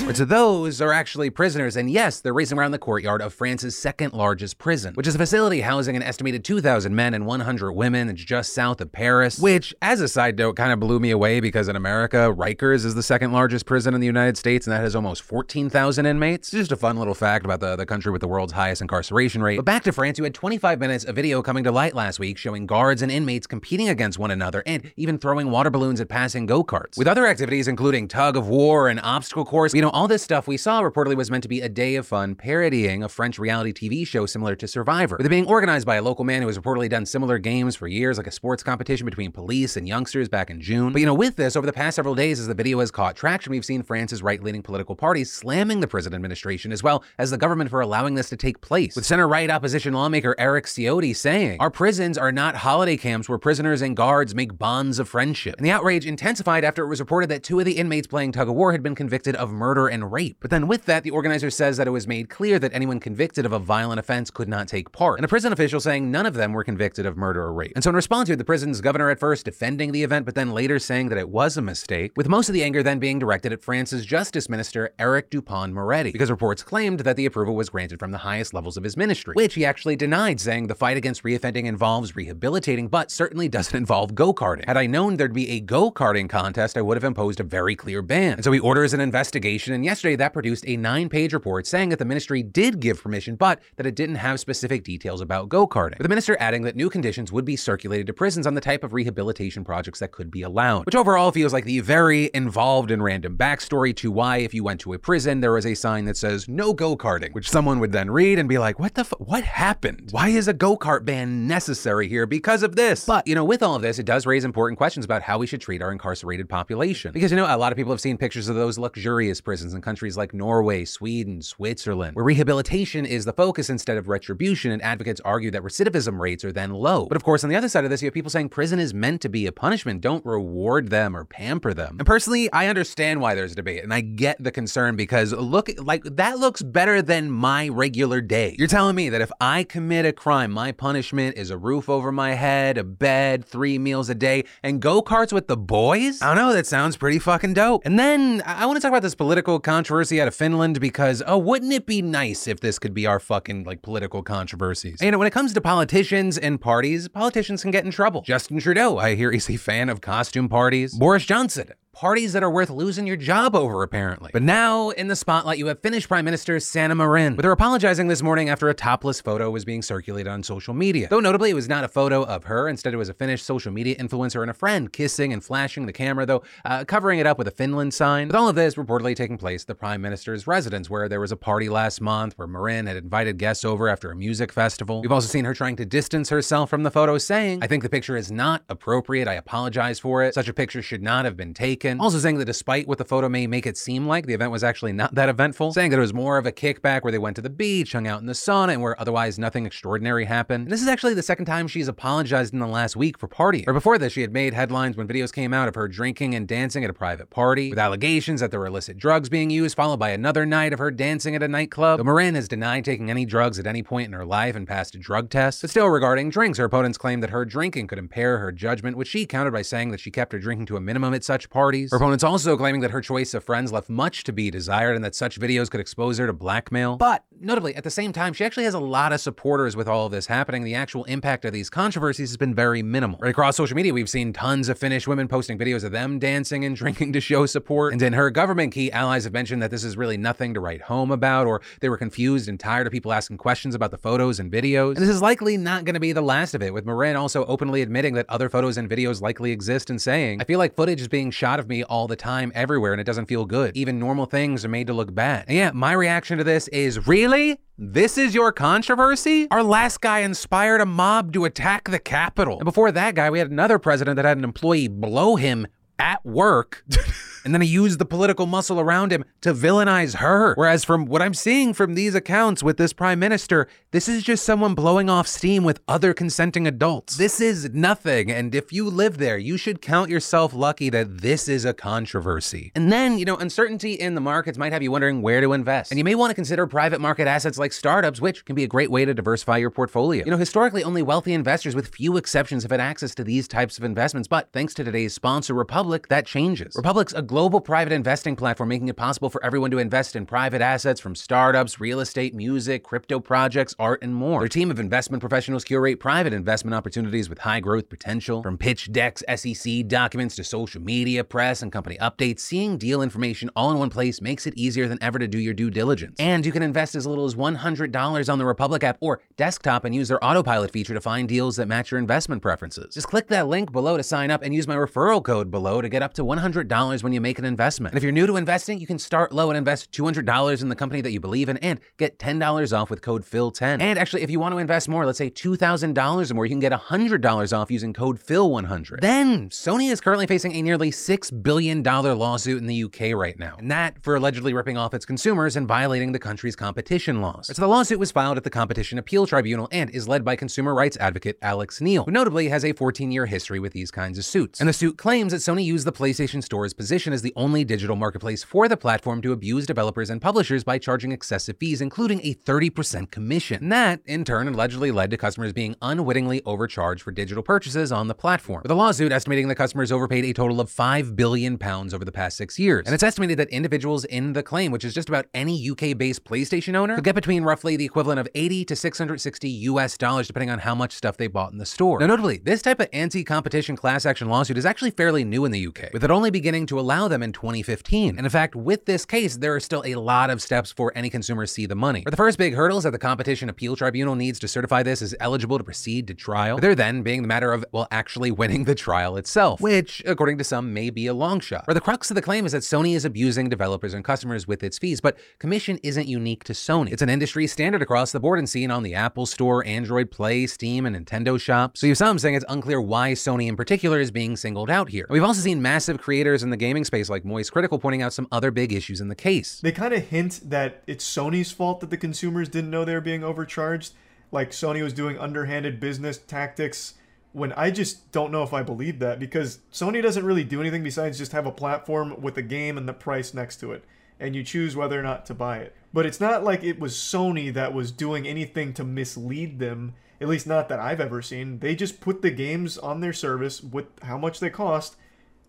So 0.00 0.24
those 0.26 0.82
are 0.82 0.92
actually 0.92 1.30
prisoners, 1.30 1.76
and 1.76 1.90
yes, 1.90 2.20
they're 2.20 2.34
racing 2.34 2.58
around 2.58 2.72
the 2.72 2.78
courtyard 2.78 3.22
of 3.22 3.32
France's 3.32 3.78
second 3.78 4.12
largest 4.12 4.58
prison, 4.58 4.92
which 4.94 5.06
is 5.06 5.14
a 5.14 5.18
facility 5.18 5.60
housing 5.60 5.96
an 5.96 6.02
estimated 6.02 6.44
2,000 6.44 6.94
men 6.94 7.14
and 7.14 7.24
100 7.24 7.72
women. 7.72 8.08
It's 8.10 8.22
just 8.22 8.52
south 8.52 8.80
of 8.80 8.92
Paris, 8.92 9.38
which, 9.38 9.72
as 9.80 10.00
a 10.00 10.08
side 10.08 10.36
note, 10.36 10.56
kind 10.56 10.72
of 10.72 10.80
blew 10.80 10.98
me 10.98 11.10
away 11.10 11.40
because 11.40 11.68
in 11.68 11.76
America, 11.76 12.34
Rikers 12.36 12.84
is 12.84 12.94
the 12.94 13.02
second 13.02 13.32
largest 13.32 13.64
prison 13.66 13.94
in 13.94 14.00
the 14.00 14.06
United 14.06 14.36
States, 14.36 14.66
and 14.66 14.72
that 14.72 14.80
has 14.80 14.94
almost 14.96 15.22
14,000 15.22 16.04
inmates. 16.04 16.50
Just 16.50 16.72
a 16.72 16.76
fun 16.76 16.98
little 16.98 17.14
fact 17.14 17.44
about 17.44 17.60
the, 17.60 17.76
the 17.76 17.86
country 17.86 18.10
with 18.10 18.20
the 18.20 18.28
world's 18.28 18.52
highest 18.52 18.82
incarceration 18.82 19.42
rate. 19.42 19.56
But 19.56 19.64
back 19.64 19.84
to 19.84 19.92
France, 19.92 20.18
you 20.18 20.24
had 20.24 20.34
25 20.34 20.80
minutes 20.80 21.04
of 21.04 21.14
video 21.14 21.40
coming 21.40 21.64
to 21.64 21.72
light 21.72 21.94
last 21.94 22.18
week 22.18 22.36
showing 22.36 22.66
guards 22.66 23.00
and 23.00 23.12
inmates 23.12 23.46
competing 23.46 23.88
against 23.88 24.18
one 24.18 24.32
another 24.32 24.62
and 24.66 24.92
even 24.96 25.18
throwing 25.18 25.50
water 25.50 25.70
balloons 25.70 26.00
at 26.00 26.08
passing 26.08 26.46
go 26.46 26.64
karts. 26.64 26.98
With 26.98 27.06
other 27.06 27.26
activities 27.26 27.68
including 27.68 28.08
tug 28.08 28.36
of 28.36 28.48
war 28.48 28.88
and 28.88 29.00
obstacle 29.02 29.44
course, 29.44 29.72
you 29.72 29.80
know, 29.80 29.90
all 30.00 30.08
this 30.08 30.22
stuff 30.22 30.48
we 30.48 30.56
saw 30.56 30.80
reportedly 30.80 31.14
was 31.14 31.30
meant 31.30 31.42
to 31.42 31.48
be 31.48 31.60
a 31.60 31.68
day 31.68 31.94
of 31.94 32.06
fun 32.06 32.34
parodying 32.34 33.02
a 33.02 33.08
French 33.10 33.38
reality 33.38 33.70
TV 33.70 34.06
show 34.06 34.24
similar 34.24 34.56
to 34.56 34.66
Survivor, 34.66 35.18
with 35.18 35.26
it 35.26 35.28
being 35.28 35.44
organized 35.44 35.84
by 35.84 35.96
a 35.96 36.02
local 36.02 36.24
man 36.24 36.40
who 36.40 36.48
has 36.48 36.56
reportedly 36.56 36.88
done 36.88 37.04
similar 37.04 37.36
games 37.36 37.76
for 37.76 37.86
years, 37.86 38.16
like 38.16 38.26
a 38.26 38.30
sports 38.30 38.62
competition 38.62 39.04
between 39.04 39.30
police 39.30 39.76
and 39.76 39.86
youngsters 39.86 40.26
back 40.26 40.48
in 40.48 40.58
June. 40.58 40.94
But 40.94 41.00
you 41.00 41.06
know, 41.06 41.12
with 41.12 41.36
this, 41.36 41.54
over 41.54 41.66
the 41.66 41.72
past 41.74 41.96
several 41.96 42.14
days, 42.14 42.40
as 42.40 42.46
the 42.46 42.54
video 42.54 42.80
has 42.80 42.90
caught 42.90 43.14
traction, 43.14 43.50
we've 43.50 43.62
seen 43.62 43.82
France's 43.82 44.22
right 44.22 44.42
leaning 44.42 44.62
political 44.62 44.96
parties 44.96 45.30
slamming 45.30 45.80
the 45.80 45.86
prison 45.86 46.14
administration 46.14 46.72
as 46.72 46.82
well 46.82 47.04
as 47.18 47.30
the 47.30 47.36
government 47.36 47.68
for 47.68 47.82
allowing 47.82 48.14
this 48.14 48.30
to 48.30 48.38
take 48.38 48.62
place. 48.62 48.96
With 48.96 49.04
center 49.04 49.28
right 49.28 49.50
opposition 49.50 49.92
lawmaker 49.92 50.34
Eric 50.38 50.64
Ciotti 50.64 51.14
saying, 51.14 51.60
Our 51.60 51.70
prisons 51.70 52.16
are 52.16 52.32
not 52.32 52.56
holiday 52.56 52.96
camps 52.96 53.28
where 53.28 53.36
prisoners 53.36 53.82
and 53.82 53.94
guards 53.94 54.34
make 54.34 54.56
bonds 54.56 54.98
of 54.98 55.10
friendship. 55.10 55.56
And 55.58 55.66
the 55.66 55.72
outrage 55.72 56.06
intensified 56.06 56.64
after 56.64 56.86
it 56.86 56.88
was 56.88 57.00
reported 57.00 57.28
that 57.28 57.42
two 57.42 57.58
of 57.58 57.66
the 57.66 57.76
inmates 57.76 58.06
playing 58.06 58.32
tug 58.32 58.48
of 58.48 58.54
war 58.54 58.72
had 58.72 58.82
been 58.82 58.94
convicted 58.94 59.36
of 59.36 59.50
murder 59.50 59.79
and 59.88 60.12
rape. 60.12 60.36
But 60.40 60.50
then 60.50 60.66
with 60.66 60.86
that, 60.86 61.02
the 61.02 61.10
organizer 61.10 61.50
says 61.50 61.76
that 61.76 61.86
it 61.86 61.90
was 61.90 62.06
made 62.06 62.28
clear 62.28 62.58
that 62.58 62.72
anyone 62.72 63.00
convicted 63.00 63.46
of 63.46 63.52
a 63.52 63.58
violent 63.58 64.00
offense 64.00 64.30
could 64.30 64.48
not 64.48 64.68
take 64.68 64.92
part. 64.92 65.18
And 65.18 65.24
a 65.24 65.28
prison 65.28 65.52
official 65.52 65.80
saying 65.80 66.10
none 66.10 66.26
of 66.26 66.34
them 66.34 66.52
were 66.52 66.64
convicted 66.64 67.06
of 67.06 67.16
murder 67.16 67.42
or 67.42 67.52
rape. 67.52 67.72
And 67.74 67.84
so 67.84 67.90
in 67.90 67.96
response 67.96 68.28
to 68.28 68.36
the 68.36 68.44
prison's 68.44 68.80
governor 68.80 69.10
at 69.10 69.20
first 69.20 69.44
defending 69.44 69.92
the 69.92 70.02
event, 70.02 70.26
but 70.26 70.34
then 70.34 70.52
later 70.52 70.78
saying 70.78 71.08
that 71.08 71.18
it 71.18 71.28
was 71.28 71.56
a 71.56 71.62
mistake, 71.62 72.12
with 72.16 72.28
most 72.28 72.48
of 72.48 72.52
the 72.52 72.62
anger 72.62 72.82
then 72.82 72.98
being 72.98 73.18
directed 73.18 73.52
at 73.52 73.62
France's 73.62 74.04
justice 74.04 74.48
minister, 74.48 74.92
Eric 74.98 75.30
Dupond-Moretti, 75.30 76.12
because 76.12 76.30
reports 76.30 76.62
claimed 76.62 77.00
that 77.00 77.16
the 77.16 77.26
approval 77.26 77.54
was 77.54 77.68
granted 77.68 77.98
from 77.98 78.10
the 78.10 78.18
highest 78.18 78.54
levels 78.54 78.76
of 78.76 78.84
his 78.84 78.96
ministry, 78.96 79.34
which 79.34 79.54
he 79.54 79.64
actually 79.64 79.96
denied, 79.96 80.40
saying 80.40 80.66
the 80.66 80.74
fight 80.74 80.96
against 80.96 81.22
reoffending 81.22 81.64
involves 81.64 82.16
rehabilitating, 82.16 82.88
but 82.88 83.10
certainly 83.10 83.48
doesn't 83.48 83.76
involve 83.76 84.14
go-karting. 84.14 84.66
Had 84.66 84.76
I 84.76 84.86
known 84.86 85.16
there'd 85.16 85.32
be 85.32 85.50
a 85.50 85.60
go-karting 85.60 86.28
contest, 86.28 86.76
I 86.76 86.82
would 86.82 86.96
have 86.96 87.04
imposed 87.04 87.40
a 87.40 87.44
very 87.44 87.76
clear 87.76 88.02
ban. 88.02 88.34
And 88.34 88.44
so 88.44 88.52
he 88.52 88.60
orders 88.60 88.94
an 88.94 89.00
investigation, 89.00 89.69
and 89.72 89.84
yesterday 89.84 90.16
that 90.16 90.32
produced 90.32 90.64
a 90.66 90.76
nine-page 90.76 91.32
report 91.32 91.66
saying 91.66 91.88
that 91.90 91.98
the 91.98 92.04
ministry 92.04 92.42
did 92.42 92.80
give 92.80 93.02
permission, 93.02 93.36
but 93.36 93.60
that 93.76 93.86
it 93.86 93.94
didn't 93.94 94.16
have 94.16 94.40
specific 94.40 94.84
details 94.84 95.20
about 95.20 95.48
go-karting. 95.48 95.98
With 95.98 96.04
the 96.04 96.08
minister 96.08 96.36
adding 96.40 96.62
that 96.62 96.76
new 96.76 96.90
conditions 96.90 97.32
would 97.32 97.44
be 97.44 97.56
circulated 97.56 98.06
to 98.06 98.12
prisons 98.12 98.46
on 98.46 98.54
the 98.54 98.60
type 98.60 98.84
of 98.84 98.92
rehabilitation 98.92 99.64
projects 99.64 100.00
that 100.00 100.12
could 100.12 100.30
be 100.30 100.42
allowed, 100.42 100.86
which 100.86 100.94
overall 100.94 101.30
feels 101.32 101.52
like 101.52 101.64
the 101.64 101.80
very 101.80 102.30
involved 102.34 102.90
and 102.90 103.02
random 103.02 103.36
backstory 103.36 103.94
to 103.96 104.10
why 104.10 104.38
if 104.38 104.54
you 104.54 104.64
went 104.64 104.80
to 104.80 104.92
a 104.92 104.98
prison, 104.98 105.40
there 105.40 105.52
was 105.52 105.66
a 105.66 105.74
sign 105.74 106.04
that 106.04 106.16
says 106.16 106.48
no 106.48 106.72
go-karting, 106.72 107.32
which 107.34 107.50
someone 107.50 107.78
would 107.78 107.92
then 107.92 108.10
read 108.10 108.38
and 108.38 108.48
be 108.48 108.58
like, 108.58 108.78
what 108.78 108.94
the 108.94 109.04
what 109.18 109.44
happened? 109.44 110.08
Why 110.10 110.28
is 110.28 110.48
a 110.48 110.54
go-kart 110.54 111.04
ban 111.04 111.46
necessary 111.46 112.08
here 112.08 112.26
because 112.26 112.62
of 112.62 112.76
this? 112.76 113.04
But, 113.04 113.26
you 113.26 113.34
know, 113.34 113.44
with 113.44 113.62
all 113.62 113.74
of 113.74 113.82
this, 113.82 113.98
it 113.98 114.06
does 114.06 114.26
raise 114.26 114.44
important 114.44 114.78
questions 114.78 115.04
about 115.04 115.22
how 115.22 115.38
we 115.38 115.46
should 115.46 115.60
treat 115.60 115.82
our 115.82 115.92
incarcerated 115.92 116.48
population. 116.48 117.12
Because, 117.12 117.30
you 117.30 117.36
know, 117.36 117.46
a 117.46 117.56
lot 117.56 117.72
of 117.72 117.76
people 117.76 117.92
have 117.92 118.00
seen 118.00 118.16
pictures 118.16 118.48
of 118.48 118.56
those 118.56 118.78
luxurious 118.78 119.40
prisons 119.40 119.59
in 119.62 119.80
countries 119.80 120.16
like 120.16 120.34
Norway, 120.34 120.84
Sweden, 120.84 121.42
Switzerland, 121.42 122.16
where 122.16 122.24
rehabilitation 122.24 123.06
is 123.06 123.24
the 123.24 123.32
focus 123.32 123.70
instead 123.70 123.96
of 123.96 124.08
retribution, 124.08 124.72
and 124.72 124.82
advocates 124.82 125.20
argue 125.24 125.50
that 125.50 125.62
recidivism 125.62 126.18
rates 126.18 126.44
are 126.44 126.52
then 126.52 126.70
low. 126.70 127.06
But 127.06 127.16
of 127.16 127.24
course, 127.24 127.44
on 127.44 127.50
the 127.50 127.56
other 127.56 127.68
side 127.68 127.84
of 127.84 127.90
this, 127.90 128.02
you 128.02 128.06
have 128.06 128.14
people 128.14 128.30
saying 128.30 128.48
prison 128.48 128.78
is 128.78 128.94
meant 128.94 129.20
to 129.22 129.28
be 129.28 129.46
a 129.46 129.52
punishment. 129.52 130.00
Don't 130.00 130.24
reward 130.24 130.90
them 130.90 131.16
or 131.16 131.24
pamper 131.24 131.74
them. 131.74 131.96
And 131.98 132.06
personally, 132.06 132.52
I 132.52 132.66
understand 132.66 133.20
why 133.20 133.34
there's 133.34 133.52
a 133.52 133.56
debate, 133.56 133.82
and 133.82 133.92
I 133.92 134.00
get 134.00 134.42
the 134.42 134.50
concern 134.50 134.96
because 134.96 135.32
look, 135.32 135.70
like 135.78 136.02
that 136.04 136.38
looks 136.38 136.62
better 136.62 137.02
than 137.02 137.30
my 137.30 137.68
regular 137.68 138.20
day. 138.20 138.54
You're 138.58 138.68
telling 138.68 138.96
me 138.96 139.08
that 139.10 139.20
if 139.20 139.32
I 139.40 139.64
commit 139.64 140.04
a 140.06 140.12
crime, 140.12 140.50
my 140.50 140.72
punishment 140.72 141.36
is 141.36 141.50
a 141.50 141.58
roof 141.58 141.88
over 141.88 142.12
my 142.12 142.34
head, 142.34 142.78
a 142.78 142.84
bed, 142.84 143.44
three 143.44 143.78
meals 143.78 144.08
a 144.08 144.14
day, 144.14 144.44
and 144.62 144.80
go 144.80 145.02
karts 145.02 145.32
with 145.32 145.48
the 145.48 145.56
boys? 145.56 146.22
I 146.22 146.26
don't 146.26 146.36
know, 146.36 146.52
that 146.52 146.66
sounds 146.66 146.96
pretty 146.96 147.18
fucking 147.18 147.54
dope. 147.54 147.82
And 147.84 147.98
then 147.98 148.42
I 148.46 148.66
want 148.66 148.76
to 148.76 148.80
talk 148.80 148.90
about 148.90 149.02
this 149.02 149.14
political 149.14 149.49
controversy 149.58 150.20
out 150.20 150.28
of 150.28 150.34
Finland 150.34 150.80
because, 150.80 151.22
oh, 151.26 151.38
wouldn't 151.38 151.72
it 151.72 151.86
be 151.86 152.02
nice 152.02 152.46
if 152.46 152.60
this 152.60 152.78
could 152.78 152.94
be 152.94 153.06
our 153.06 153.18
fucking 153.18 153.64
like 153.64 153.82
political 153.82 154.22
controversies? 154.22 155.00
And, 155.00 155.06
you 155.06 155.10
know, 155.10 155.18
when 155.18 155.26
it 155.26 155.32
comes 155.32 155.52
to 155.54 155.60
politicians 155.60 156.38
and 156.38 156.60
parties, 156.60 157.08
politicians 157.08 157.62
can 157.62 157.70
get 157.70 157.84
in 157.84 157.90
trouble. 157.90 158.22
Justin 158.22 158.60
Trudeau, 158.60 158.98
I 158.98 159.14
hear 159.14 159.32
he's 159.32 159.50
a 159.50 159.56
fan 159.56 159.88
of 159.88 160.00
costume 160.00 160.48
parties. 160.48 160.94
Boris 160.94 161.24
Johnson, 161.24 161.70
parties 161.92 162.32
that 162.32 162.42
are 162.42 162.50
worth 162.50 162.70
losing 162.70 163.06
your 163.06 163.16
job 163.16 163.54
over, 163.54 163.82
apparently. 163.82 164.30
But 164.32 164.42
now, 164.42 164.90
in 164.90 165.08
the 165.08 165.16
spotlight, 165.16 165.58
you 165.58 165.66
have 165.66 165.80
Finnish 165.80 166.06
Prime 166.06 166.24
Minister 166.24 166.60
Sanna 166.60 166.94
Marin, 166.94 167.36
with 167.36 167.44
her 167.44 167.50
apologizing 167.50 168.08
this 168.08 168.22
morning 168.22 168.48
after 168.48 168.68
a 168.68 168.74
topless 168.74 169.20
photo 169.20 169.50
was 169.50 169.64
being 169.64 169.82
circulated 169.82 170.30
on 170.30 170.42
social 170.42 170.72
media. 170.72 171.08
Though 171.10 171.20
notably, 171.20 171.50
it 171.50 171.54
was 171.54 171.68
not 171.68 171.84
a 171.84 171.88
photo 171.88 172.22
of 172.22 172.44
her. 172.44 172.68
Instead, 172.68 172.94
it 172.94 172.96
was 172.96 173.08
a 173.08 173.14
Finnish 173.14 173.42
social 173.42 173.72
media 173.72 173.96
influencer 173.96 174.40
and 174.40 174.50
a 174.50 174.54
friend 174.54 174.92
kissing 174.92 175.32
and 175.32 175.42
flashing 175.42 175.86
the 175.86 175.92
camera, 175.92 176.24
though 176.26 176.42
uh, 176.64 176.84
covering 176.84 177.18
it 177.18 177.26
up 177.26 177.38
with 177.38 177.48
a 177.48 177.52
Finland 177.52 177.92
sign. 177.92 178.28
With 178.28 178.36
all 178.36 178.48
of 178.48 178.54
this 178.54 178.76
reportedly 178.76 179.16
taking 179.16 179.36
place 179.36 179.64
at 179.64 179.66
the 179.66 179.74
Prime 179.74 180.00
Minister's 180.00 180.46
residence, 180.46 180.88
where 180.88 181.08
there 181.08 181.20
was 181.20 181.32
a 181.32 181.36
party 181.36 181.68
last 181.68 182.00
month 182.00 182.38
where 182.38 182.48
Marin 182.48 182.86
had 182.86 182.96
invited 182.96 183.36
guests 183.38 183.64
over 183.64 183.88
after 183.88 184.10
a 184.12 184.16
music 184.16 184.52
festival. 184.52 185.02
We've 185.02 185.12
also 185.12 185.28
seen 185.28 185.44
her 185.44 185.54
trying 185.54 185.76
to 185.76 185.84
distance 185.84 186.28
herself 186.28 186.70
from 186.70 186.84
the 186.84 186.90
photo, 186.90 187.18
saying, 187.18 187.62
I 187.62 187.66
think 187.66 187.82
the 187.82 187.88
picture 187.88 188.16
is 188.16 188.30
not 188.30 188.62
appropriate. 188.68 189.26
I 189.26 189.34
apologize 189.34 189.98
for 189.98 190.22
it. 190.22 190.34
Such 190.34 190.48
a 190.48 190.54
picture 190.54 190.82
should 190.82 191.02
not 191.02 191.24
have 191.24 191.36
been 191.36 191.52
taken. 191.52 191.79
Also 192.00 192.18
saying 192.18 192.38
that 192.38 192.44
despite 192.44 192.86
what 192.86 192.98
the 192.98 193.04
photo 193.04 193.28
may 193.28 193.46
make 193.46 193.66
it 193.66 193.76
seem 193.76 194.06
like, 194.06 194.26
the 194.26 194.34
event 194.34 194.50
was 194.50 194.64
actually 194.64 194.92
not 194.92 195.14
that 195.14 195.28
eventful, 195.28 195.72
saying 195.72 195.90
that 195.90 195.98
it 195.98 196.00
was 196.00 196.14
more 196.14 196.38
of 196.38 196.46
a 196.46 196.52
kickback 196.52 197.02
where 197.02 197.12
they 197.12 197.18
went 197.18 197.36
to 197.36 197.42
the 197.42 197.50
beach, 197.50 197.92
hung 197.92 198.06
out 198.06 198.20
in 198.20 198.26
the 198.26 198.34
sun, 198.34 198.70
and 198.70 198.80
where 198.82 199.00
otherwise 199.00 199.38
nothing 199.38 199.66
extraordinary 199.66 200.24
happened. 200.24 200.64
And 200.64 200.72
this 200.72 200.82
is 200.82 200.88
actually 200.88 201.14
the 201.14 201.22
second 201.22 201.46
time 201.46 201.68
she's 201.68 201.88
apologized 201.88 202.52
in 202.52 202.58
the 202.58 202.66
last 202.66 202.96
week 202.96 203.18
for 203.18 203.28
partying. 203.28 203.66
Or 203.66 203.72
before 203.72 203.98
this, 203.98 204.12
she 204.12 204.20
had 204.20 204.32
made 204.32 204.54
headlines 204.54 204.96
when 204.96 205.08
videos 205.08 205.32
came 205.32 205.54
out 205.54 205.68
of 205.68 205.74
her 205.74 205.88
drinking 205.88 206.34
and 206.34 206.46
dancing 206.46 206.84
at 206.84 206.90
a 206.90 206.94
private 206.94 207.30
party, 207.30 207.70
with 207.70 207.78
allegations 207.78 208.40
that 208.40 208.50
there 208.50 208.60
were 208.60 208.66
illicit 208.66 208.96
drugs 208.96 209.28
being 209.28 209.50
used, 209.50 209.76
followed 209.76 209.98
by 209.98 210.10
another 210.10 210.44
night 210.44 210.72
of 210.72 210.78
her 210.78 210.90
dancing 210.90 211.34
at 211.34 211.42
a 211.42 211.48
nightclub. 211.48 211.98
Though 211.98 212.04
Marin 212.04 212.34
has 212.34 212.48
denied 212.48 212.84
taking 212.84 213.10
any 213.10 213.24
drugs 213.24 213.58
at 213.58 213.66
any 213.66 213.82
point 213.82 214.06
in 214.06 214.12
her 214.12 214.26
life 214.26 214.56
and 214.56 214.66
passed 214.66 214.94
a 214.94 214.98
drug 214.98 215.30
test. 215.30 215.62
But 215.62 215.70
still, 215.70 215.88
regarding 215.88 216.30
drinks, 216.30 216.58
her 216.58 216.64
opponents 216.64 216.98
claimed 216.98 217.22
that 217.22 217.30
her 217.30 217.44
drinking 217.44 217.86
could 217.86 217.98
impair 217.98 218.38
her 218.38 218.52
judgment, 218.52 218.96
which 218.96 219.08
she 219.08 219.26
countered 219.26 219.52
by 219.52 219.62
saying 219.62 219.90
that 219.92 220.00
she 220.00 220.10
kept 220.10 220.32
her 220.32 220.38
drinking 220.38 220.66
to 220.66 220.76
a 220.76 220.80
minimum 220.80 221.14
at 221.14 221.24
such 221.24 221.48
parties. 221.48 221.69
Her 221.90 221.96
opponents 221.96 222.24
also 222.24 222.56
claiming 222.56 222.80
that 222.82 222.90
her 222.90 223.00
choice 223.00 223.34
of 223.34 223.44
friends 223.44 223.72
left 223.72 223.88
much 223.88 224.24
to 224.24 224.32
be 224.32 224.50
desired 224.50 224.96
and 224.96 225.04
that 225.04 225.14
such 225.14 225.38
videos 225.38 225.70
could 225.70 225.80
expose 225.80 226.18
her 226.18 226.26
to 226.26 226.32
blackmail. 226.32 226.96
But 226.96 227.24
notably, 227.40 227.74
at 227.74 227.84
the 227.84 227.90
same 227.90 228.12
time, 228.12 228.32
she 228.32 228.44
actually 228.44 228.64
has 228.64 228.74
a 228.74 228.80
lot 228.80 229.12
of 229.12 229.20
supporters 229.20 229.76
with 229.76 229.88
all 229.88 230.06
of 230.06 230.12
this 230.12 230.26
happening. 230.26 230.64
The 230.64 230.74
actual 230.74 231.04
impact 231.04 231.44
of 231.44 231.52
these 231.52 231.70
controversies 231.70 232.30
has 232.30 232.36
been 232.36 232.54
very 232.54 232.82
minimal. 232.82 233.18
Right 233.20 233.30
across 233.30 233.56
social 233.56 233.76
media, 233.76 233.94
we've 233.94 234.08
seen 234.08 234.32
tons 234.32 234.68
of 234.68 234.78
Finnish 234.78 235.06
women 235.06 235.28
posting 235.28 235.58
videos 235.58 235.84
of 235.84 235.92
them 235.92 236.18
dancing 236.18 236.64
and 236.64 236.76
drinking 236.80 237.12
to 237.14 237.20
show 237.20 237.46
support. 237.46 237.92
And 237.92 238.02
in 238.02 238.12
her 238.12 238.30
government, 238.30 238.72
key 238.72 238.92
allies 238.92 239.24
have 239.24 239.32
mentioned 239.32 239.62
that 239.62 239.70
this 239.70 239.84
is 239.84 239.96
really 239.96 240.16
nothing 240.16 240.54
to 240.54 240.60
write 240.60 240.82
home 240.82 241.10
about, 241.10 241.46
or 241.46 241.60
they 241.80 241.88
were 241.88 241.96
confused 241.96 242.48
and 242.48 242.60
tired 242.60 242.86
of 242.86 242.92
people 242.92 243.12
asking 243.12 243.38
questions 243.38 243.74
about 243.74 243.90
the 243.90 243.98
photos 243.98 244.38
and 244.38 244.52
videos. 244.52 244.96
And 244.96 244.98
this 244.98 245.08
is 245.08 245.22
likely 245.22 245.56
not 245.56 245.84
going 245.84 245.94
to 245.94 246.00
be 246.00 246.12
the 246.12 246.22
last 246.22 246.54
of 246.54 246.62
it, 246.62 246.74
with 246.74 246.84
Marin 246.84 247.16
also 247.16 247.44
openly 247.46 247.82
admitting 247.82 248.14
that 248.14 248.26
other 248.28 248.48
photos 248.48 248.76
and 248.76 248.88
videos 248.88 249.20
likely 249.20 249.50
exist 249.50 249.90
and 249.90 250.00
saying, 250.00 250.40
I 250.40 250.44
feel 250.44 250.58
like 250.58 250.74
footage 250.74 251.00
is 251.00 251.08
being 251.08 251.30
shot 251.30 251.58
of 251.58 251.68
me 251.68 251.82
all 251.84 252.06
the 252.06 252.16
time, 252.16 252.52
everywhere, 252.54 252.92
and 252.92 253.00
it 253.00 253.04
doesn't 253.04 253.26
feel 253.26 253.44
good. 253.44 253.76
Even 253.76 253.98
normal 253.98 254.26
things 254.26 254.64
are 254.64 254.68
made 254.68 254.86
to 254.88 254.92
look 254.92 255.14
bad. 255.14 255.44
And 255.48 255.56
yeah, 255.56 255.70
my 255.72 255.92
reaction 255.92 256.38
to 256.38 256.44
this 256.44 256.68
is 256.68 257.06
really? 257.30 257.58
This 257.78 258.18
is 258.18 258.34
your 258.34 258.52
controversy? 258.52 259.48
Our 259.50 259.62
last 259.62 260.00
guy 260.00 260.20
inspired 260.20 260.80
a 260.80 260.86
mob 260.86 261.32
to 261.32 261.44
attack 261.44 261.88
the 261.88 261.98
Capitol. 261.98 262.56
And 262.58 262.64
before 262.64 262.92
that 262.92 263.14
guy, 263.14 263.30
we 263.30 263.38
had 263.38 263.50
another 263.50 263.78
president 263.78 264.16
that 264.16 264.24
had 264.24 264.36
an 264.36 264.44
employee 264.44 264.88
blow 264.88 265.36
him 265.36 265.66
at 265.98 266.24
work. 266.24 266.84
and 267.44 267.54
then 267.54 267.60
he 267.60 267.68
used 267.68 267.98
the 267.98 268.04
political 268.04 268.46
muscle 268.46 268.80
around 268.80 269.12
him 269.12 269.24
to 269.40 269.54
villainize 269.54 270.16
her. 270.16 270.54
Whereas 270.54 270.84
from 270.84 271.06
what 271.06 271.22
I'm 271.22 271.34
seeing 271.34 271.72
from 271.74 271.94
these 271.94 272.14
accounts 272.14 272.62
with 272.62 272.76
this 272.76 272.92
prime 272.92 273.18
minister, 273.18 273.68
this 273.92 274.08
is 274.08 274.22
just 274.22 274.44
someone 274.44 274.74
blowing 274.74 275.08
off 275.08 275.26
steam 275.26 275.64
with 275.64 275.80
other 275.88 276.14
consenting 276.14 276.66
adults. 276.66 277.16
This 277.16 277.40
is 277.40 277.70
nothing. 277.70 278.30
And 278.30 278.54
if 278.54 278.72
you 278.72 278.88
live 278.88 279.18
there, 279.18 279.38
you 279.38 279.56
should 279.56 279.80
count 279.80 280.10
yourself 280.10 280.54
lucky 280.54 280.90
that 280.90 281.18
this 281.18 281.48
is 281.48 281.64
a 281.64 281.72
controversy. 281.72 282.72
And 282.74 282.92
then, 282.92 283.18
you 283.18 283.24
know, 283.24 283.36
uncertainty 283.36 283.94
in 283.94 284.14
the 284.14 284.20
markets 284.20 284.58
might 284.58 284.72
have 284.72 284.82
you 284.82 284.90
wondering 284.90 285.22
where 285.22 285.40
to 285.40 285.52
invest. 285.52 285.90
And 285.90 285.98
you 285.98 286.04
may 286.04 286.14
want 286.14 286.30
to 286.30 286.34
consider 286.34 286.66
private 286.66 287.00
market 287.00 287.26
assets 287.26 287.58
like 287.58 287.72
startups, 287.72 288.20
which 288.20 288.44
can 288.44 288.54
be 288.54 288.64
a 288.64 288.68
great 288.68 288.90
way 288.90 289.04
to 289.04 289.14
diversify 289.14 289.56
your 289.56 289.70
portfolio. 289.70 290.24
You 290.24 290.30
know, 290.30 290.36
historically, 290.36 290.84
only 290.84 291.02
wealthy 291.02 291.32
investors 291.32 291.74
with 291.74 291.88
few 291.88 292.16
exceptions 292.16 292.62
have 292.62 292.70
had 292.70 292.80
access 292.80 293.14
to 293.16 293.24
these 293.24 293.48
types 293.48 293.78
of 293.78 293.84
investments. 293.84 294.28
But 294.28 294.52
thanks 294.52 294.74
to 294.74 294.84
today's 294.84 295.14
sponsor, 295.14 295.54
Republic, 295.54 296.08
that 296.08 296.26
changes. 296.26 296.74
Republic's 296.76 297.12
a 297.14 297.22
global 297.30 297.60
private 297.60 297.92
investing 297.92 298.34
platform 298.34 298.68
making 298.68 298.88
it 298.88 298.96
possible 298.96 299.30
for 299.30 299.40
everyone 299.44 299.70
to 299.70 299.78
invest 299.78 300.16
in 300.16 300.26
private 300.26 300.60
assets 300.60 301.00
from 301.00 301.14
startups, 301.14 301.78
real 301.78 302.00
estate, 302.00 302.34
music, 302.34 302.82
crypto 302.82 303.20
projects, 303.20 303.72
art, 303.78 304.02
and 304.02 304.12
more. 304.12 304.40
Their 304.40 304.48
team 304.48 304.68
of 304.68 304.80
investment 304.80 305.20
professionals 305.20 305.62
curate 305.62 306.00
private 306.00 306.32
investment 306.32 306.74
opportunities 306.74 307.28
with 307.28 307.38
high 307.38 307.60
growth 307.60 307.88
potential. 307.88 308.42
From 308.42 308.58
pitch 308.58 308.90
decks, 308.90 309.22
SEC 309.32 309.86
documents 309.86 310.34
to 310.34 310.42
social 310.42 310.82
media, 310.82 311.22
press, 311.22 311.62
and 311.62 311.70
company 311.70 311.96
updates, 311.98 312.40
seeing 312.40 312.76
deal 312.76 313.00
information 313.00 313.48
all 313.54 313.70
in 313.70 313.78
one 313.78 313.90
place 313.90 314.20
makes 314.20 314.44
it 314.48 314.54
easier 314.56 314.88
than 314.88 314.98
ever 315.00 315.20
to 315.20 315.28
do 315.28 315.38
your 315.38 315.54
due 315.54 315.70
diligence. 315.70 316.16
And 316.18 316.44
you 316.44 316.50
can 316.50 316.64
invest 316.64 316.96
as 316.96 317.06
little 317.06 317.26
as 317.26 317.36
$100 317.36 318.32
on 318.32 318.38
the 318.40 318.44
Republic 318.44 318.82
app 318.82 318.98
or 318.98 319.20
desktop 319.36 319.84
and 319.84 319.94
use 319.94 320.08
their 320.08 320.24
autopilot 320.24 320.72
feature 320.72 320.94
to 320.94 321.00
find 321.00 321.28
deals 321.28 321.54
that 321.58 321.68
match 321.68 321.92
your 321.92 322.00
investment 322.00 322.42
preferences. 322.42 322.92
Just 322.92 323.06
click 323.06 323.28
that 323.28 323.46
link 323.46 323.70
below 323.70 323.96
to 323.96 324.02
sign 324.02 324.32
up 324.32 324.42
and 324.42 324.52
use 324.52 324.66
my 324.66 324.74
referral 324.74 325.22
code 325.22 325.48
below 325.48 325.80
to 325.80 325.88
get 325.88 326.02
up 326.02 326.12
to 326.14 326.24
$100 326.24 327.04
when 327.04 327.12
you 327.12 327.19
make 327.20 327.38
an 327.38 327.44
investment. 327.44 327.92
And 327.92 327.98
if 327.98 328.02
you're 328.02 328.12
new 328.12 328.26
to 328.26 328.36
investing, 328.36 328.80
you 328.80 328.86
can 328.86 328.98
start 328.98 329.32
low 329.32 329.50
and 329.50 329.56
invest 329.56 329.92
$200 329.92 330.62
in 330.62 330.68
the 330.68 330.74
company 330.74 331.00
that 331.00 331.12
you 331.12 331.20
believe 331.20 331.48
in 331.48 331.56
and 331.58 331.80
get 331.96 332.18
$10 332.18 332.78
off 332.78 332.90
with 332.90 333.02
code 333.02 333.22
PHIL10. 333.24 333.80
And 333.80 333.98
actually, 333.98 334.22
if 334.22 334.30
you 334.30 334.40
want 334.40 334.54
to 334.54 334.58
invest 334.58 334.88
more, 334.88 335.06
let's 335.06 335.18
say 335.18 335.30
$2,000 335.30 336.30
or 336.30 336.34
more, 336.34 336.46
you 336.46 336.50
can 336.50 336.60
get 336.60 336.72
$100 336.72 337.58
off 337.58 337.70
using 337.70 337.92
code 337.92 338.18
PHIL100. 338.18 339.00
Then, 339.00 339.50
Sony 339.50 339.90
is 339.90 340.00
currently 340.00 340.26
facing 340.26 340.54
a 340.54 340.62
nearly 340.62 340.90
$6 340.90 341.42
billion 341.42 341.82
lawsuit 341.82 342.58
in 342.58 342.66
the 342.66 342.84
UK 342.84 343.14
right 343.14 343.38
now. 343.38 343.56
And 343.58 343.70
that 343.70 344.02
for 344.02 344.16
allegedly 344.16 344.54
ripping 344.54 344.76
off 344.76 344.94
its 344.94 345.04
consumers 345.04 345.56
and 345.56 345.66
violating 345.66 346.12
the 346.12 346.18
country's 346.18 346.56
competition 346.56 347.20
laws. 347.20 347.46
So 347.46 347.54
the 347.54 347.68
lawsuit 347.68 347.98
was 347.98 348.10
filed 348.10 348.36
at 348.36 348.44
the 348.44 348.50
Competition 348.50 348.98
Appeal 348.98 349.26
Tribunal 349.26 349.68
and 349.70 349.90
is 349.90 350.08
led 350.08 350.24
by 350.24 350.36
consumer 350.36 350.74
rights 350.74 350.96
advocate 350.98 351.38
Alex 351.42 351.80
Neill, 351.80 352.04
who 352.04 352.10
notably 352.10 352.48
has 352.48 352.64
a 352.64 352.72
14 352.72 353.10
year 353.10 353.26
history 353.26 353.58
with 353.60 353.72
these 353.72 353.90
kinds 353.90 354.18
of 354.18 354.24
suits. 354.24 354.60
And 354.60 354.68
the 354.68 354.72
suit 354.72 354.98
claims 354.98 355.32
that 355.32 355.38
Sony 355.38 355.64
used 355.64 355.86
the 355.86 355.92
PlayStation 355.92 356.42
Store's 356.42 356.72
position 356.72 357.09
as 357.12 357.22
the 357.22 357.32
only 357.36 357.64
digital 357.64 357.96
marketplace 357.96 358.42
for 358.42 358.68
the 358.68 358.76
platform 358.76 359.22
to 359.22 359.32
abuse 359.32 359.66
developers 359.66 360.10
and 360.10 360.20
publishers 360.20 360.64
by 360.64 360.78
charging 360.78 361.12
excessive 361.12 361.56
fees, 361.58 361.80
including 361.80 362.20
a 362.22 362.34
30% 362.34 363.10
commission. 363.10 363.68
That, 363.68 364.00
in 364.06 364.24
turn, 364.24 364.48
allegedly 364.48 364.90
led 364.90 365.10
to 365.10 365.16
customers 365.16 365.52
being 365.52 365.76
unwittingly 365.82 366.42
overcharged 366.44 367.02
for 367.02 367.12
digital 367.12 367.42
purchases 367.42 367.92
on 367.92 368.08
the 368.08 368.14
platform. 368.14 368.62
With 368.62 368.70
a 368.70 368.74
lawsuit 368.74 369.12
estimating 369.12 369.48
that 369.48 369.56
customers 369.56 369.92
overpaid 369.92 370.24
a 370.24 370.32
total 370.32 370.60
of 370.60 370.70
5 370.70 371.16
billion 371.16 371.58
pounds 371.58 371.94
over 371.94 372.04
the 372.04 372.12
past 372.12 372.36
six 372.36 372.58
years. 372.58 372.86
And 372.86 372.94
it's 372.94 373.02
estimated 373.02 373.38
that 373.38 373.48
individuals 373.48 374.04
in 374.04 374.32
the 374.32 374.42
claim, 374.42 374.72
which 374.72 374.84
is 374.84 374.94
just 374.94 375.08
about 375.08 375.26
any 375.34 375.70
UK 375.70 375.96
based 375.96 376.24
PlayStation 376.24 376.74
owner, 376.74 376.94
could 376.94 377.04
get 377.04 377.14
between 377.14 377.42
roughly 377.42 377.76
the 377.76 377.84
equivalent 377.84 378.20
of 378.20 378.28
80 378.34 378.64
to 378.66 378.76
660 378.76 379.48
US 379.48 379.96
dollars, 379.98 380.26
depending 380.26 380.50
on 380.50 380.60
how 380.60 380.74
much 380.74 380.92
stuff 380.92 381.16
they 381.16 381.26
bought 381.26 381.52
in 381.52 381.58
the 381.58 381.66
store. 381.66 382.00
Now, 382.00 382.06
notably, 382.06 382.38
this 382.38 382.62
type 382.62 382.80
of 382.80 382.88
anti 382.92 383.24
competition 383.24 383.76
class 383.76 384.06
action 384.06 384.28
lawsuit 384.28 384.58
is 384.58 384.66
actually 384.66 384.90
fairly 384.90 385.24
new 385.24 385.44
in 385.44 385.52
the 385.52 385.66
UK, 385.66 385.92
with 385.92 386.04
it 386.04 386.10
only 386.10 386.30
beginning 386.30 386.66
to 386.66 386.78
allow 386.78 386.99
them 387.08 387.22
in 387.22 387.32
2015. 387.32 388.16
And 388.16 388.26
in 388.26 388.30
fact, 388.30 388.54
with 388.54 388.86
this 388.86 389.04
case, 389.04 389.36
there 389.36 389.54
are 389.54 389.60
still 389.60 389.82
a 389.84 389.94
lot 389.94 390.30
of 390.30 390.42
steps 390.42 390.72
for 390.72 390.92
any 390.94 391.10
consumer 391.10 391.44
to 391.44 391.46
see 391.46 391.66
the 391.66 391.74
money. 391.74 392.02
But 392.02 392.10
the 392.10 392.16
first 392.16 392.38
big 392.38 392.54
hurdle 392.54 392.78
is 392.78 392.84
that 392.84 392.90
the 392.90 392.98
Competition 392.98 393.48
Appeal 393.48 393.76
Tribunal 393.76 394.14
needs 394.14 394.38
to 394.40 394.48
certify 394.48 394.82
this 394.82 395.02
as 395.02 395.14
eligible 395.20 395.58
to 395.58 395.64
proceed 395.64 396.06
to 396.08 396.14
trial, 396.14 396.58
there 396.58 396.74
then 396.74 397.02
being 397.02 397.22
the 397.22 397.28
matter 397.28 397.52
of, 397.52 397.64
well, 397.72 397.88
actually 397.90 398.30
winning 398.30 398.64
the 398.64 398.74
trial 398.74 399.16
itself, 399.16 399.60
which, 399.60 400.02
according 400.06 400.38
to 400.38 400.44
some, 400.44 400.72
may 400.72 400.90
be 400.90 401.06
a 401.06 401.14
long 401.14 401.40
shot. 401.40 401.66
Where 401.66 401.74
the 401.74 401.80
crux 401.80 402.10
of 402.10 402.14
the 402.14 402.22
claim 402.22 402.46
is 402.46 402.52
that 402.52 402.62
Sony 402.62 402.94
is 402.94 403.04
abusing 403.04 403.48
developers 403.48 403.94
and 403.94 404.04
customers 404.04 404.46
with 404.46 404.62
its 404.62 404.78
fees, 404.78 405.00
but 405.00 405.18
commission 405.38 405.78
isn't 405.82 406.08
unique 406.08 406.44
to 406.44 406.52
Sony. 406.52 406.92
It's 406.92 407.02
an 407.02 407.10
industry 407.10 407.46
standard 407.46 407.82
across 407.82 408.12
the 408.12 408.20
board 408.20 408.38
and 408.38 408.48
seen 408.48 408.70
on 408.70 408.82
the 408.82 408.94
Apple 408.94 409.26
Store, 409.26 409.64
Android 409.66 410.10
Play, 410.10 410.46
Steam, 410.46 410.86
and 410.86 410.96
Nintendo 410.96 411.40
Shop. 411.40 411.76
So 411.76 411.86
you 411.86 411.92
have 411.92 411.98
some 411.98 412.18
saying 412.18 412.34
it's 412.34 412.44
unclear 412.48 412.80
why 412.80 413.12
Sony 413.12 413.48
in 413.48 413.56
particular 413.56 414.00
is 414.00 414.10
being 414.10 414.36
singled 414.36 414.70
out 414.70 414.88
here. 414.88 415.06
We've 415.08 415.24
also 415.24 415.40
seen 415.40 415.62
massive 415.62 415.98
creators 415.98 416.42
in 416.42 416.50
the 416.50 416.56
gaming 416.56 416.84
space 416.90 417.08
like 417.08 417.24
Moist 417.24 417.52
Critical 417.52 417.78
pointing 417.78 418.02
out 418.02 418.12
some 418.12 418.26
other 418.32 418.50
big 418.50 418.72
issues 418.72 419.00
in 419.00 419.06
the 419.06 419.14
case. 419.14 419.60
They 419.60 419.70
kind 419.70 419.94
of 419.94 420.08
hint 420.08 420.40
that 420.50 420.82
it's 420.88 421.08
Sony's 421.08 421.52
fault 421.52 421.78
that 421.80 421.90
the 421.90 421.96
consumers 421.96 422.48
didn't 422.48 422.70
know 422.70 422.84
they 422.84 422.94
were 422.94 423.00
being 423.00 423.22
overcharged. 423.22 423.94
Like 424.32 424.50
Sony 424.50 424.82
was 424.82 424.92
doing 424.92 425.16
underhanded 425.16 425.78
business 425.78 426.18
tactics 426.18 426.94
when 427.32 427.52
I 427.52 427.70
just 427.70 428.10
don't 428.10 428.32
know 428.32 428.42
if 428.42 428.52
I 428.52 428.64
believe 428.64 428.98
that 428.98 429.20
because 429.20 429.60
Sony 429.72 430.02
doesn't 430.02 430.24
really 430.24 430.42
do 430.42 430.60
anything 430.60 430.82
besides 430.82 431.16
just 431.16 431.30
have 431.30 431.46
a 431.46 431.52
platform 431.52 432.20
with 432.20 432.36
a 432.36 432.42
game 432.42 432.76
and 432.76 432.88
the 432.88 432.92
price 432.92 433.32
next 433.32 433.60
to 433.60 433.70
it. 433.72 433.84
And 434.18 434.34
you 434.34 434.42
choose 434.42 434.74
whether 434.76 434.98
or 434.98 435.02
not 435.02 435.24
to 435.26 435.34
buy 435.34 435.58
it. 435.58 435.74
But 435.92 436.06
it's 436.06 436.20
not 436.20 436.42
like 436.42 436.64
it 436.64 436.80
was 436.80 436.94
Sony 436.94 437.54
that 437.54 437.72
was 437.72 437.92
doing 437.92 438.26
anything 438.26 438.74
to 438.74 438.84
mislead 438.84 439.60
them, 439.60 439.94
at 440.20 440.28
least 440.28 440.46
not 440.46 440.68
that 440.68 440.80
I've 440.80 441.00
ever 441.00 441.22
seen. 441.22 441.60
They 441.60 441.74
just 441.74 442.00
put 442.00 442.20
the 442.20 442.30
games 442.30 442.76
on 442.76 443.00
their 443.00 443.12
service 443.12 443.62
with 443.62 443.86
how 444.02 444.18
much 444.18 444.40
they 444.40 444.50
cost 444.50 444.96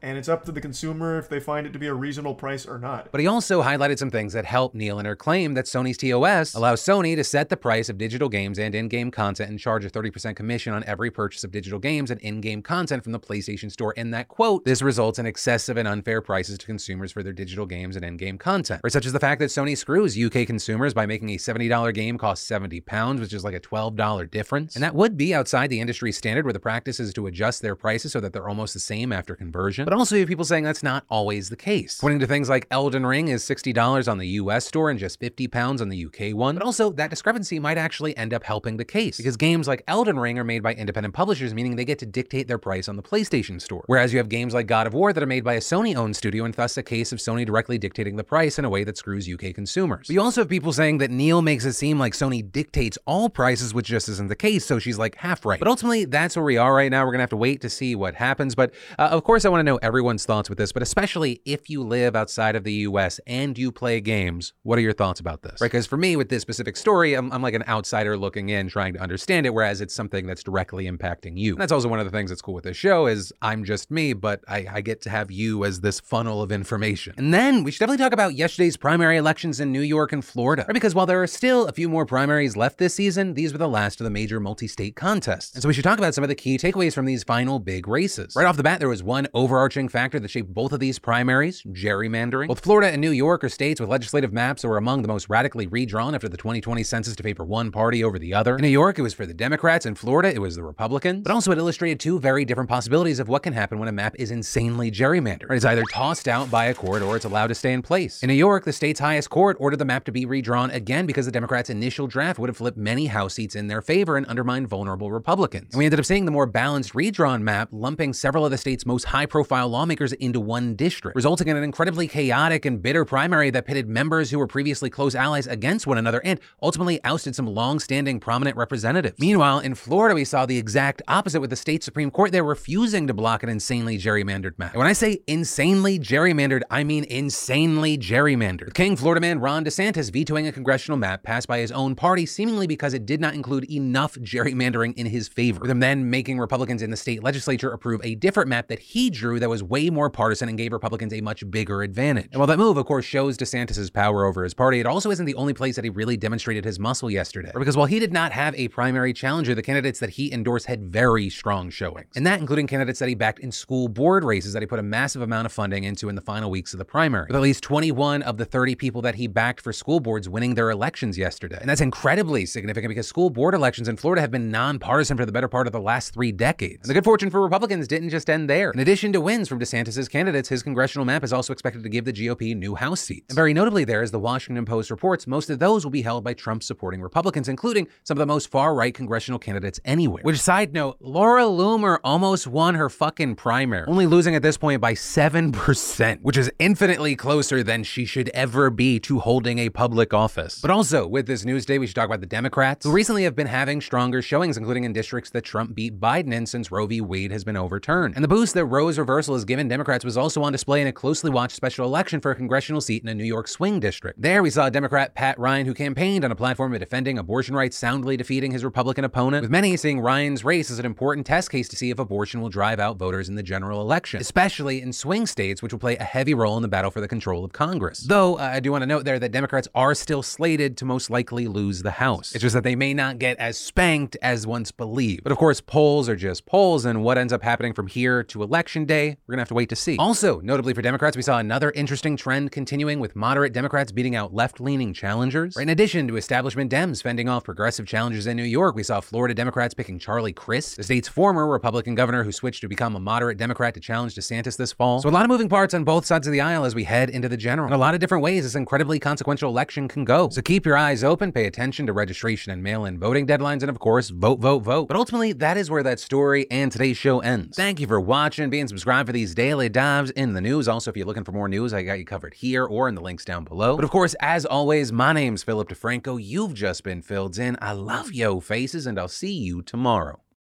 and 0.02 0.18
it's 0.18 0.30
up 0.30 0.46
to 0.46 0.52
the 0.52 0.62
consumer 0.62 1.18
if 1.18 1.30
they 1.30 1.40
find 1.40 1.68
it 1.68 1.74
to 1.74 1.80
be 1.80 1.88
a 1.88 1.94
reasonable 1.94 2.36
price 2.36 2.66
or 2.66 2.80
not. 2.80 3.10
But 3.12 3.22
he 3.22 3.28
also 3.28 3.62
highlighted 3.62 4.00
some 4.00 4.10
things 4.10 4.34
that 4.34 4.46
help 4.46 4.74
Neill 4.74 5.00
in 5.00 5.06
her 5.06 5.16
claim 5.16 5.54
that 5.54 5.66
Sony's 5.66 5.98
TOS 5.98 6.54
allows 6.54 6.82
Sony 6.82 7.16
to 7.16 7.24
set 7.24 7.50
the 7.50 7.58
price 7.58 7.90
of 7.90 7.98
digital 7.98 8.30
games 8.30 8.58
and 8.58 8.74
in-game 8.74 9.12
content 9.12 9.50
and 9.50 9.60
charge 9.60 9.86
a 9.86 9.90
30% 9.90 10.36
commission 10.36 10.74
on 10.74 10.84
every 10.86 11.12
purchase 11.12 11.44
of 11.44 11.52
digital 11.52 11.80
games 11.80 12.10
and 12.10 12.20
in-game 12.22 12.62
content 12.62 13.04
from 13.04 13.12
the 13.12 13.20
PlayStation 13.20 13.72
Store. 13.72 13.94
In 13.94 14.12
that 14.12 14.28
quote, 14.28 14.66
this 14.66 14.82
results 14.82 15.20
in 15.20 15.26
excessive 15.26 15.78
and 15.78 15.88
unfair 15.88 16.22
prices 16.22 16.58
to 16.58 16.66
consumers 16.66 17.12
for 17.12 17.24
their 17.24 17.34
digital 17.34 17.66
games 17.66 17.96
and 17.96 18.04
in-game 18.04 18.38
content. 18.38 18.82
Or 18.84 18.90
such 18.90 19.06
as 19.06 19.14
the 19.14 19.20
fact 19.20 19.40
that 19.40 19.50
Sony 19.50 19.78
screws 19.78 20.18
UK 20.18 20.48
consumers 20.48 20.94
by 20.94 21.06
making 21.06 21.30
a 21.30 21.38
$70 21.38 21.94
game 21.94 22.18
cost 22.18 22.48
70 22.48 22.82
pounds, 22.82 23.22
which 23.22 23.34
is 23.34 23.44
like 23.44 23.54
a 23.54 23.60
$12 23.60 24.32
difference. 24.32 24.76
And 24.76 24.84
that 24.84 24.96
would 24.96 25.18
be 25.18 25.34
outside 25.34 25.70
the 25.70 25.80
industry 25.80 26.12
standard 26.12 26.46
where 26.46 26.54
the 26.54 26.60
practice 26.60 27.00
is 27.00 27.14
to 27.14 27.28
adjust 27.28 27.62
their 27.62 27.76
prices 27.76 28.12
so 28.12 28.20
that 28.20 28.34
they're 28.34 28.50
almost 28.50 28.74
the 28.74 28.80
same 28.80 29.12
after 29.12 29.36
conversion. 29.36 29.91
But 29.92 29.98
also 29.98 30.16
you 30.16 30.22
have 30.22 30.30
people 30.30 30.46
saying 30.46 30.64
that's 30.64 30.84
not 30.84 31.04
always 31.10 31.50
the 31.50 31.58
case. 31.58 32.00
Pointing 32.00 32.22
to 32.22 32.26
things 32.26 32.48
like 32.48 32.66
Elden 32.72 33.06
Ring 33.06 33.28
is 33.28 33.44
$60 33.44 34.10
on 34.10 34.20
the 34.20 34.28
US 34.40 34.66
store 34.66 34.90
and 34.90 34.98
just 34.98 35.20
50 35.20 35.50
pounds 35.50 35.82
on 35.82 35.90
the 35.90 36.06
UK 36.06 36.34
one. 36.34 36.56
But 36.56 36.64
also 36.64 36.92
that 36.92 37.10
discrepancy 37.10 37.60
might 37.60 37.78
actually 37.78 38.16
end 38.16 38.34
up 38.34 38.46
helping 38.46 38.78
the 38.78 38.86
case 38.86 39.18
because 39.18 39.36
games 39.36 39.68
like 39.68 39.84
Elden 39.90 40.18
Ring 40.18 40.40
are 40.40 40.46
made 40.46 40.64
by 40.64 40.76
independent 40.76 41.14
publishers, 41.14 41.54
meaning 41.54 41.76
they 41.76 41.84
get 41.84 42.00
to 42.00 42.06
dictate 42.06 42.48
their 42.48 42.58
price 42.58 42.88
on 42.88 42.96
the 42.96 43.04
PlayStation 43.04 43.60
store. 43.60 43.84
Whereas 43.88 44.14
you 44.14 44.20
have 44.20 44.30
games 44.30 44.54
like 44.54 44.66
God 44.66 44.88
of 44.88 44.94
War 44.94 45.12
that 45.12 45.22
are 45.22 45.28
made 45.28 45.44
by 45.44 45.56
a 45.56 45.60
Sony-owned 45.60 46.16
studio 46.16 46.46
and 46.46 46.54
thus 46.54 46.78
a 46.78 46.84
case 46.84 47.12
of 47.12 47.20
Sony 47.20 47.46
directly 47.46 47.78
dictating 47.78 48.16
the 48.16 48.24
price 48.24 48.58
in 48.58 48.64
a 48.64 48.70
way 48.70 48.86
that 48.86 48.98
screws 48.98 49.28
UK 49.28 49.54
consumers. 49.54 50.08
But 50.08 50.14
you 50.14 50.22
also 50.22 50.40
have 50.40 50.50
people 50.50 50.72
saying 50.72 51.00
that 51.00 51.12
Neill 51.12 51.42
makes 51.42 51.66
it 51.66 51.74
seem 51.74 52.00
like 52.00 52.14
Sony 52.14 52.50
dictates 52.50 52.98
all 53.06 53.30
prices, 53.30 53.74
which 53.74 53.88
just 53.88 54.08
isn't 54.08 54.30
the 54.30 54.38
case, 54.38 54.66
so 54.66 54.80
she's 54.80 54.98
like 54.98 55.16
half 55.16 55.46
right. 55.46 55.60
But 55.60 55.68
ultimately, 55.68 56.06
that's 56.06 56.38
where 56.38 56.46
we 56.46 56.56
are 56.56 56.74
right 56.74 56.90
now. 56.90 57.04
We're 57.06 57.12
gonna 57.12 57.24
have 57.24 57.30
to 57.32 57.36
wait 57.36 57.60
to 57.60 57.70
see 57.70 57.94
what 57.94 58.16
happens. 58.16 58.56
But 58.56 58.74
uh, 58.98 59.10
of 59.12 59.26
course, 59.26 59.44
I 59.44 59.50
wanna 59.50 59.64
know 59.64 59.81
everyone's 59.82 60.26
thoughts 60.26 60.50
with 60.50 60.58
this, 60.58 60.72
but 60.72 60.82
especially 60.82 61.42
if 61.46 61.70
you 61.70 61.84
live 61.84 62.16
outside 62.16 62.56
of 62.56 62.64
the 62.64 62.74
US 62.74 63.20
and 63.26 63.58
you 63.58 63.72
play 63.72 64.00
games, 64.02 64.54
what 64.64 64.78
are 64.78 64.82
your 64.82 64.94
thoughts 64.94 65.20
about 65.20 65.42
this? 65.42 65.60
Right? 65.60 65.72
Because 65.72 65.88
for 65.88 65.98
me, 65.98 66.16
with 66.16 66.30
this 66.30 66.42
specific 66.42 66.78
story, 66.78 67.14
I'm, 67.14 67.32
I'm, 67.32 67.42
like 67.42 67.54
an 67.56 67.64
outsider 67.68 68.18
looking 68.18 68.50
in, 68.50 68.70
trying 68.70 68.94
to 68.94 69.00
understand 69.00 69.48
it, 69.48 69.54
whereas 69.54 69.82
it's 69.82 69.96
something 69.96 70.28
that's 70.28 70.44
directly 70.44 70.86
impacting 70.86 71.38
you. 71.38 71.54
And 71.54 71.62
that's 71.62 71.72
also 71.72 71.88
one 71.88 72.00
of 72.00 72.06
the 72.06 72.12
things 72.12 72.30
that's 72.30 72.42
cool 72.42 72.54
with 72.54 72.64
this 72.64 72.78
show 72.78 73.08
is 73.08 73.34
I'm 73.42 73.64
just 73.64 73.90
me, 73.90 74.14
but 74.14 74.42
I, 74.48 74.68
I 74.72 74.82
get 74.82 75.02
to 75.02 75.10
have 75.10 75.32
you 75.32 75.66
as 75.66 75.82
this 75.82 76.00
funnel 76.00 76.44
of 76.44 76.52
information. 76.52 77.16
And 77.18 77.34
then 77.34 77.64
we 77.64 77.72
should 77.72 77.80
definitely 77.80 78.04
talk 78.04 78.14
about 78.14 78.36
yesterday's 78.36 78.78
primary 78.78 79.18
elections 79.18 79.60
in 79.60 79.72
New 79.72 79.82
York 79.82 80.14
and 80.14 80.24
Florida. 80.24 80.66
Right? 80.68 80.74
Because 80.74 80.94
while 80.94 81.08
there 81.08 81.24
are 81.24 81.28
still 81.28 81.66
a 81.66 81.72
few 81.72 81.90
more 81.90 82.06
primaries 82.06 82.56
left 82.56 82.78
this 82.78 82.94
season, 82.94 83.34
these 83.34 83.52
were 83.52 83.58
the 83.58 83.68
last 83.68 84.00
of 84.00 84.04
the 84.04 84.12
major 84.12 84.40
multi-state 84.40 84.96
contests. 84.96 85.56
And 85.56 85.64
so 85.64 85.68
we 85.68 85.74
should 85.74 85.84
talk 85.84 85.98
about 85.98 86.14
some 86.14 86.24
of 86.24 86.30
the 86.30 86.36
key 86.36 86.58
takeaways 86.58 86.94
from 86.94 87.06
these 87.06 87.24
final 87.24 87.58
big 87.60 87.88
races. 87.88 88.36
Right 88.36 88.46
off 88.46 88.58
the 88.58 88.64
bat, 88.64 88.80
there 88.80 88.90
was 88.90 89.02
one 89.02 89.28
overarching 89.34 89.71
factor 89.72 90.20
that 90.20 90.30
shaped 90.30 90.54
both 90.54 90.72
of 90.72 90.80
these 90.80 91.00
primaries, 91.00 91.64
gerrymandering. 91.64 92.48
Both 92.48 92.62
Florida 92.62 92.92
and 92.92 93.02
New 93.02 93.12
York 93.12 93.44
are 93.44 93.50
states 93.50 93.80
with 93.80 93.90
legislative 93.90 94.34
maps 94.34 94.62
that 94.62 94.68
were 94.68 94.78
among 94.78 95.02
the 95.02 95.08
most 95.08 95.30
radically 95.30 95.68
redrawn 95.68 96.14
after 96.16 96.30
the 96.30 96.38
2020 96.38 96.84
census 96.84 97.16
to 97.16 97.24
favor 97.24 97.44
one 97.44 97.72
party 97.72 98.04
over 98.04 98.20
the 98.20 98.34
other. 98.34 98.56
In 98.56 98.62
New 98.62 98.68
York, 98.68 99.00
it 99.00 99.02
was 99.02 99.14
for 99.14 99.26
the 99.26 99.34
Democrats. 99.34 99.86
In 99.86 99.96
Florida, 99.96 100.34
it 100.34 100.40
was 100.40 100.56
the 100.56 100.64
Republicans. 100.64 101.24
But 101.24 101.32
also, 101.32 101.52
it 101.52 101.58
illustrated 101.58 102.00
two 102.00 102.20
very 102.20 102.46
different 102.46 102.70
possibilities 102.70 103.20
of 103.20 103.28
what 103.28 103.44
can 103.44 103.54
happen 103.54 103.80
when 103.80 103.88
a 103.88 103.92
map 103.92 104.16
is 104.18 104.32
insanely 104.32 104.92
gerrymandered. 104.92 105.52
It's 105.52 105.66
either 105.66 105.84
tossed 105.92 106.28
out 106.28 106.52
by 106.52 106.66
a 106.66 106.74
court 106.74 107.02
or 107.02 107.16
it's 107.16 107.26
allowed 107.26 107.48
to 107.48 107.56
stay 107.56 107.74
in 107.74 107.82
place. 107.82 108.22
In 108.24 108.28
New 108.28 108.34
York, 108.34 108.66
the 108.66 108.74
state's 108.74 109.00
highest 109.00 109.30
court 109.30 109.58
ordered 109.60 109.78
the 109.78 109.86
map 109.86 110.04
to 110.06 110.12
be 110.12 110.26
redrawn 110.26 110.72
again 110.72 111.06
because 111.06 111.26
the 111.26 111.32
Democrats' 111.32 111.70
initial 111.70 112.08
draft 112.08 112.40
would 112.40 112.50
have 112.50 112.58
flipped 112.58 112.78
many 112.78 113.08
House 113.08 113.36
seats 113.36 113.56
in 113.56 113.68
their 113.68 113.82
favor 113.82 114.18
and 114.18 114.26
undermined 114.28 114.68
vulnerable 114.68 115.12
Republicans. 115.12 115.74
And 115.74 115.80
we 115.80 115.86
ended 115.86 116.00
up 116.00 116.06
seeing 116.06 116.26
the 116.26 116.32
more 116.32 116.46
balanced 116.46 116.96
redrawn 116.96 117.44
map 117.44 117.70
lumping 117.72 118.14
several 118.14 118.46
of 118.46 118.52
the 118.52 118.58
state's 118.58 118.86
most 118.86 119.06
high 119.06 119.26
lawmakers 119.68 120.14
into 120.14 120.40
one 120.40 120.76
district, 120.76 121.16
resulting 121.16 121.48
in 121.48 121.58
an 121.58 121.64
incredibly 121.64 122.08
chaotic 122.08 122.66
and 122.66 122.82
bitter 122.82 123.06
primary 123.06 123.50
that 123.50 123.66
pitted 123.66 123.88
members 123.88 124.32
who 124.32 124.40
were 124.40 124.48
previously 124.48 124.90
close 124.90 125.16
allies 125.16 125.48
against 125.48 125.88
one 125.88 125.98
another 125.98 126.22
and 126.24 126.40
ultimately 126.62 127.04
ousted 127.04 127.36
some 127.36 127.48
long-standing 127.48 128.20
prominent 128.20 128.56
representatives. 128.58 129.20
Meanwhile, 129.20 129.60
in 129.60 129.76
Florida, 129.76 130.16
we 130.16 130.26
saw 130.26 130.46
the 130.46 130.58
exact 130.58 131.02
opposite 131.08 131.42
with 131.42 131.50
the 131.50 131.56
state 131.56 131.84
Supreme 131.84 132.12
Court 132.12 132.32
there 132.32 132.44
refusing 132.44 133.08
to 133.08 133.14
block 133.14 133.44
an 133.44 133.50
insanely 133.50 133.98
gerrymandered 133.98 134.58
map. 134.58 134.74
And 134.74 134.80
when 134.80 134.88
I 134.88 134.94
say 134.94 135.20
insanely 135.28 136.00
gerrymandered, 136.00 136.62
I 136.70 136.84
mean 136.84 137.04
insanely 137.06 137.98
gerrymandered. 137.98 138.74
King 138.74 138.96
Florida 138.96 139.22
man 139.22 139.40
Ron 139.40 139.66
DeSantis 139.66 140.12
vetoing 140.12 140.48
a 140.48 140.52
congressional 140.52 140.98
map 140.98 141.24
passed 141.24 141.48
by 141.48 141.60
his 141.60 141.72
own 141.72 141.96
party 141.96 142.26
seemingly 142.26 142.68
because 142.68 142.94
it 142.94 143.06
did 143.06 143.20
not 143.20 143.34
include 143.34 143.70
enough 143.72 144.16
gerrymandering 144.16 144.94
in 144.96 145.08
his 145.08 145.28
favor, 145.28 145.68
then 145.82 146.10
making 146.10 146.38
Republicans 146.40 146.82
in 146.82 146.92
the 146.92 146.98
state 146.98 147.24
legislature 147.24 147.72
approve 147.72 148.00
a 148.04 148.16
different 148.16 148.48
map 148.48 148.68
that 148.68 148.80
he 148.80 149.10
drew 149.10 149.40
that 149.42 149.50
was 149.50 149.64
way 149.64 149.90
more 149.90 150.10
partisan 150.10 150.50
and 150.50 150.58
gave 150.58 150.72
Republicans 150.72 151.14
a 151.14 151.22
much 151.22 151.50
bigger 151.50 151.84
advantage. 151.84 152.30
And 152.32 152.40
while 152.40 152.48
that 152.48 152.58
move, 152.58 152.78
of 152.78 152.86
course, 152.86 153.06
shows 153.06 153.38
DeSantis' 153.38 153.92
power 153.92 154.26
over 154.26 154.44
his 154.44 154.54
party, 154.54 154.80
it 154.80 154.86
also 154.86 155.12
isn't 155.12 155.26
the 155.26 155.36
only 155.36 155.54
place 155.54 155.76
that 155.76 155.84
he 155.84 155.90
really 155.90 156.18
demonstrated 156.18 156.66
his 156.66 156.80
muscle 156.80 157.12
yesterday. 157.12 157.52
Because 157.54 157.78
while 157.78 157.86
he 157.86 158.00
did 158.00 158.14
not 158.14 158.32
have 158.32 158.56
a 158.56 158.68
primary 158.70 159.14
challenger, 159.14 159.54
the 159.54 159.62
candidates 159.62 160.00
that 160.00 160.12
he 160.12 160.32
endorsed 160.32 160.68
had 160.68 160.84
very 160.84 161.30
strong 161.30 161.70
showings. 161.70 162.08
And 162.16 162.26
that 162.26 162.40
including 162.40 162.68
candidates 162.68 163.00
that 163.00 163.10
he 163.10 163.16
backed 163.16 163.40
in 163.40 163.52
school 163.52 163.88
board 163.88 164.24
races 164.24 164.54
that 164.54 164.62
he 164.62 164.66
put 164.66 164.80
a 164.80 164.84
massive 164.84 165.22
amount 165.22 165.46
of 165.46 165.52
funding 165.52 165.84
into 165.84 166.10
in 166.10 166.16
the 166.16 166.22
final 166.22 166.50
weeks 166.50 166.74
of 166.74 166.80
the 166.80 166.86
primary. 166.86 167.28
With 167.28 167.36
at 167.36 167.42
least 167.42 167.64
21 167.64 168.22
of 168.24 168.38
the 168.38 168.46
30 168.46 168.76
people 168.76 169.02
that 169.02 169.16
he 169.16 169.28
backed 169.28 169.62
for 169.62 169.74
school 169.74 170.00
boards 170.00 170.30
winning 170.30 170.56
their 170.56 170.70
elections 170.70 171.18
yesterday. 171.18 171.58
And 171.60 171.70
that's 171.70 171.82
incredibly 171.82 172.46
significant 172.46 172.90
because 172.90 173.08
school 173.08 173.30
board 173.30 173.54
elections 173.54 173.88
in 173.88 173.98
Florida 173.98 174.22
have 174.22 174.32
been 174.32 174.52
nonpartisan 174.52 175.18
for 175.18 175.26
the 175.26 175.32
better 175.32 175.48
part 175.48 175.68
of 175.68 175.74
the 175.74 175.82
last 175.82 176.14
three 176.14 176.32
decades. 176.32 176.84
And 176.84 176.90
the 176.90 176.94
good 176.94 177.04
fortune 177.04 177.30
for 177.30 177.42
Republicans 177.42 177.88
didn't 177.88 178.10
just 178.10 178.30
end 178.30 178.50
there. 178.50 178.72
In 178.72 178.80
addition 178.80 179.14
to 179.14 179.22
wins 179.32 179.48
from 179.48 179.62
DeSantis' 179.62 180.10
candidates, 180.10 180.50
his 180.50 180.62
congressional 180.62 181.06
map 181.06 181.24
is 181.24 181.32
also 181.32 181.54
expected 181.54 181.82
to 181.84 181.88
give 181.88 182.04
the 182.04 182.12
GOP 182.12 182.54
new 182.54 182.76
House 182.76 183.00
seats. 183.00 183.28
And 183.30 183.36
very 183.38 183.54
notably 183.54 183.86
there, 183.86 184.02
as 184.02 184.12
the 184.12 184.20
Washington 184.20 184.66
Post 184.66 184.92
reports, 184.92 185.26
most 185.26 185.50
of 185.50 185.58
those 185.58 185.86
will 185.86 185.92
be 185.92 186.02
held 186.02 186.26
by 186.26 186.34
Trump 186.34 186.64
supporting 186.64 187.02
Republicans, 187.02 187.48
including 187.48 187.88
some 188.04 188.18
of 188.18 188.20
the 188.20 188.26
most 188.26 188.50
far 188.50 188.76
right 188.76 188.94
congressional 188.94 189.40
candidates 189.40 189.80
anywhere. 189.86 190.22
Which, 190.24 190.38
side 190.38 190.74
note, 190.74 190.98
Laura 191.00 191.44
Loomer 191.44 192.00
almost 192.04 192.46
won 192.46 192.76
her 192.76 192.90
fucking 192.90 193.36
primary, 193.36 193.86
only 193.88 194.06
losing 194.06 194.36
at 194.36 194.42
this 194.42 194.58
point 194.58 194.82
by 194.82 194.96
7%, 194.96 196.20
which 196.22 196.36
is 196.36 196.52
infinitely 196.60 197.16
closer 197.16 197.64
than 197.64 197.84
she 197.84 198.04
should 198.04 198.28
ever 198.34 198.70
be 198.70 199.00
to 199.00 199.20
holding 199.20 199.60
a 199.60 199.70
public 199.70 200.14
office. 200.14 200.60
But 200.60 200.72
also, 200.72 201.08
with 201.08 201.26
this 201.26 201.46
news 201.46 201.66
day, 201.66 201.80
we 201.80 201.88
should 201.88 201.96
talk 201.96 202.08
about 202.08 202.20
the 202.20 202.26
Democrats, 202.26 202.86
who 202.86 202.92
recently 202.92 203.24
have 203.24 203.38
been 203.38 203.48
having 203.48 203.80
stronger 203.80 204.22
showings, 204.22 204.58
including 204.58 204.84
in 204.84 204.92
districts 204.92 205.30
that 205.30 205.46
Trump 205.46 205.74
beat 205.74 206.02
Biden 206.02 206.34
in 206.34 206.46
since 206.46 206.70
Roe 206.70 206.86
v. 206.86 207.00
Wade 207.00 207.32
has 207.32 207.46
been 207.46 207.56
overturned. 207.56 208.16
And 208.16 208.24
the 208.26 208.28
boost 208.28 208.56
that 208.56 208.66
Roe's 208.66 209.00
reversal 209.00 209.21
has 209.28 209.46
given 209.46 209.68
Democrats 209.68 210.04
was 210.04 210.18
also 210.18 210.44
on 210.44 210.52
display 210.52 210.82
in 210.82 210.88
a 210.88 210.92
closely 210.92 211.30
watched 211.30 211.56
special 211.56 211.86
election 211.86 212.20
for 212.20 212.32
a 212.32 212.36
congressional 212.36 212.82
seat 212.82 213.04
in 213.04 213.10
a 213.10 213.14
New 213.14 213.24
York 213.24 213.48
swing 213.48 213.80
district. 213.80 214.22
There, 214.22 214.44
we 214.44 214.50
saw 214.50 214.70
Democrat 214.70 215.16
Pat 215.16 215.38
Ryan, 215.40 215.66
who 215.66 215.74
campaigned 215.74 216.26
on 216.26 216.32
a 216.32 216.36
platform 216.36 216.74
of 216.74 216.80
defending 216.80 217.18
abortion 217.18 217.56
rights, 217.56 217.78
soundly 217.78 218.18
defeating 218.18 218.52
his 218.52 218.64
Republican 218.64 219.04
opponent, 219.04 219.42
with 219.42 219.52
many 219.52 219.78
seeing 219.78 220.00
Ryan's 220.00 220.44
race 220.44 220.72
as 220.72 220.80
an 220.80 220.86
important 220.86 221.26
test 221.26 221.52
case 221.52 221.68
to 221.70 221.76
see 221.76 221.90
if 221.90 222.00
abortion 222.00 222.42
will 222.42 222.50
drive 222.50 222.80
out 222.80 222.98
voters 222.98 223.30
in 223.30 223.36
the 223.36 223.44
general 223.44 223.82
election, 223.82 224.20
especially 224.20 224.82
in 224.82 224.94
swing 224.94 225.26
states, 225.26 225.62
which 225.62 225.72
will 225.72 225.80
play 225.80 225.98
a 225.98 226.04
heavy 226.04 226.34
role 226.34 226.56
in 226.58 226.62
the 226.62 226.68
battle 226.68 226.92
for 226.92 227.02
the 227.02 227.08
control 227.08 227.46
of 227.46 227.54
Congress. 227.54 228.00
Though, 228.02 228.36
uh, 228.36 228.52
I 228.54 228.60
do 228.60 228.72
want 228.72 228.82
to 228.82 228.88
note 228.88 229.06
there 229.06 229.20
that 229.20 229.32
Democrats 229.32 229.68
are 229.76 229.94
still 229.96 230.24
slated 230.24 230.78
to 230.78 230.86
most 230.86 231.10
likely 231.10 231.48
lose 231.48 231.84
the 231.84 231.92
House. 231.92 232.34
It's 232.34 232.42
just 232.42 232.54
that 232.54 232.64
they 232.64 232.76
may 232.76 232.94
not 232.94 233.20
get 233.20 233.38
as 233.38 233.58
spanked 233.58 234.18
as 234.22 234.48
once 234.48 234.72
believed. 234.72 235.24
But 235.24 235.32
of 235.32 235.38
course, 235.38 235.62
polls 235.62 236.10
are 236.10 236.16
just 236.16 236.46
polls, 236.46 236.86
and 236.86 237.04
what 237.04 237.18
ends 237.18 237.34
up 237.34 237.44
happening 237.44 237.74
from 237.74 237.88
here 237.88 238.24
to 238.24 238.44
election 238.44 238.86
day, 238.86 239.11
we're 239.28 239.34
gonna 239.34 239.42
have 239.42 239.48
to 239.50 239.54
wait 239.54 239.70
to 239.70 239.76
see. 239.76 239.98
Also, 239.98 240.40
notably 240.42 240.74
for 240.74 240.82
Democrats, 240.82 241.16
we 241.16 241.24
saw 241.24 241.40
another 241.40 241.72
interesting 241.72 242.18
trend 242.18 242.52
continuing 242.52 243.00
with 243.00 243.16
moderate 243.16 243.54
Democrats 243.54 243.92
beating 243.92 244.16
out 244.16 244.34
left-leaning 244.34 244.94
challengers. 244.94 245.58
In 245.58 245.70
addition 245.70 246.08
to 246.08 246.18
establishment 246.18 246.72
Dems 246.72 247.02
fending 247.02 247.30
off 247.30 247.44
progressive 247.44 247.86
challengers 247.86 248.28
in 248.28 248.38
New 248.38 248.44
York, 248.44 248.76
we 248.76 248.84
saw 248.84 249.00
Florida 249.02 249.34
Democrats 249.34 249.74
picking 249.74 250.00
Charlie 250.00 250.34
Crist, 250.34 250.78
the 250.78 250.84
state's 250.84 251.08
former 251.08 251.48
Republican 251.48 251.96
governor 251.96 252.24
who 252.24 252.32
switched 252.32 252.62
to 252.62 252.68
become 252.68 252.96
a 252.96 253.00
moderate 253.00 253.38
Democrat 253.38 253.74
to 253.74 253.80
challenge 253.80 254.16
DeSantis 254.16 254.58
this 254.58 254.72
fall. 254.72 255.02
So 255.02 255.10
a 255.10 255.12
lot 255.12 255.24
of 255.24 255.30
moving 255.30 255.50
parts 255.50 255.74
on 255.74 255.84
both 255.84 256.06
sides 256.06 256.28
of 256.28 256.34
the 256.34 256.42
aisle 256.42 256.66
as 256.66 256.76
we 256.76 256.84
head 256.84 257.10
into 257.10 257.30
the 257.30 257.38
general. 257.38 257.68
In 257.68 257.74
a 257.74 257.78
lot 257.78 257.94
of 257.94 258.00
different 258.00 258.24
ways, 258.24 258.44
this 258.44 258.56
incredibly 258.56 259.00
consequential 259.00 259.50
election 259.50 259.88
can 259.88 260.06
go. 260.06 260.30
So 260.30 260.42
keep 260.42 260.66
your 260.66 260.78
eyes 260.78 261.04
open, 261.04 261.32
pay 261.32 261.46
attention 261.46 261.86
to 261.88 261.94
registration 261.94 262.52
and 262.52 262.62
mail-in 262.64 263.00
voting 263.00 263.28
deadlines, 263.28 263.62
and 263.62 263.70
of 263.70 263.80
course, 263.80 264.10
vote, 264.10 264.40
vote, 264.40 264.64
vote. 264.64 264.88
But 264.88 264.98
ultimately, 264.98 265.34
that 265.34 265.58
is 265.58 265.70
where 265.70 265.84
that 265.84 266.00
story 266.00 266.46
and 266.52 266.72
today's 266.72 266.98
show 266.98 267.20
ends. 267.20 267.58
Thank 267.58 267.80
you 267.80 267.88
for 267.88 268.00
watching, 268.00 268.50
being 268.50 268.68
subscribed 268.68 269.01
subscribe 269.02 269.08
for 269.08 269.14
these 269.14 269.34
daily 269.34 269.68
dives 269.68 270.12
in 270.12 270.34
the 270.34 270.42
news. 270.42 270.68
Also, 270.68 270.92
if 270.92 270.98
you're 270.98 271.08
looking 271.08 271.24
for 271.24 271.32
more 271.32 271.50
news, 271.50 271.74
I 271.74 271.82
got 271.82 271.98
you 271.98 272.06
covered 272.06 272.36
here 272.36 272.66
or 272.66 272.88
in 272.88 272.94
the 272.96 273.02
links 273.02 273.26
down 273.26 273.44
below. 273.44 273.76
But 273.76 273.84
of 273.84 273.90
course, 273.90 274.16
as 274.20 274.46
always, 274.46 274.92
my 274.92 275.12
name's 275.12 275.44
Philip 275.44 275.70
DeFranco. 275.70 276.20
You've 276.22 276.54
just 276.54 276.84
been 276.84 277.02
filled 277.02 277.40
in. 277.40 277.58
I 277.62 277.72
love 277.72 278.12
yo 278.12 278.40
faces, 278.40 278.86
and 278.86 279.00
I'll 279.00 279.08
see 279.08 279.34
you 279.34 279.64
tomorrow. 279.64 280.20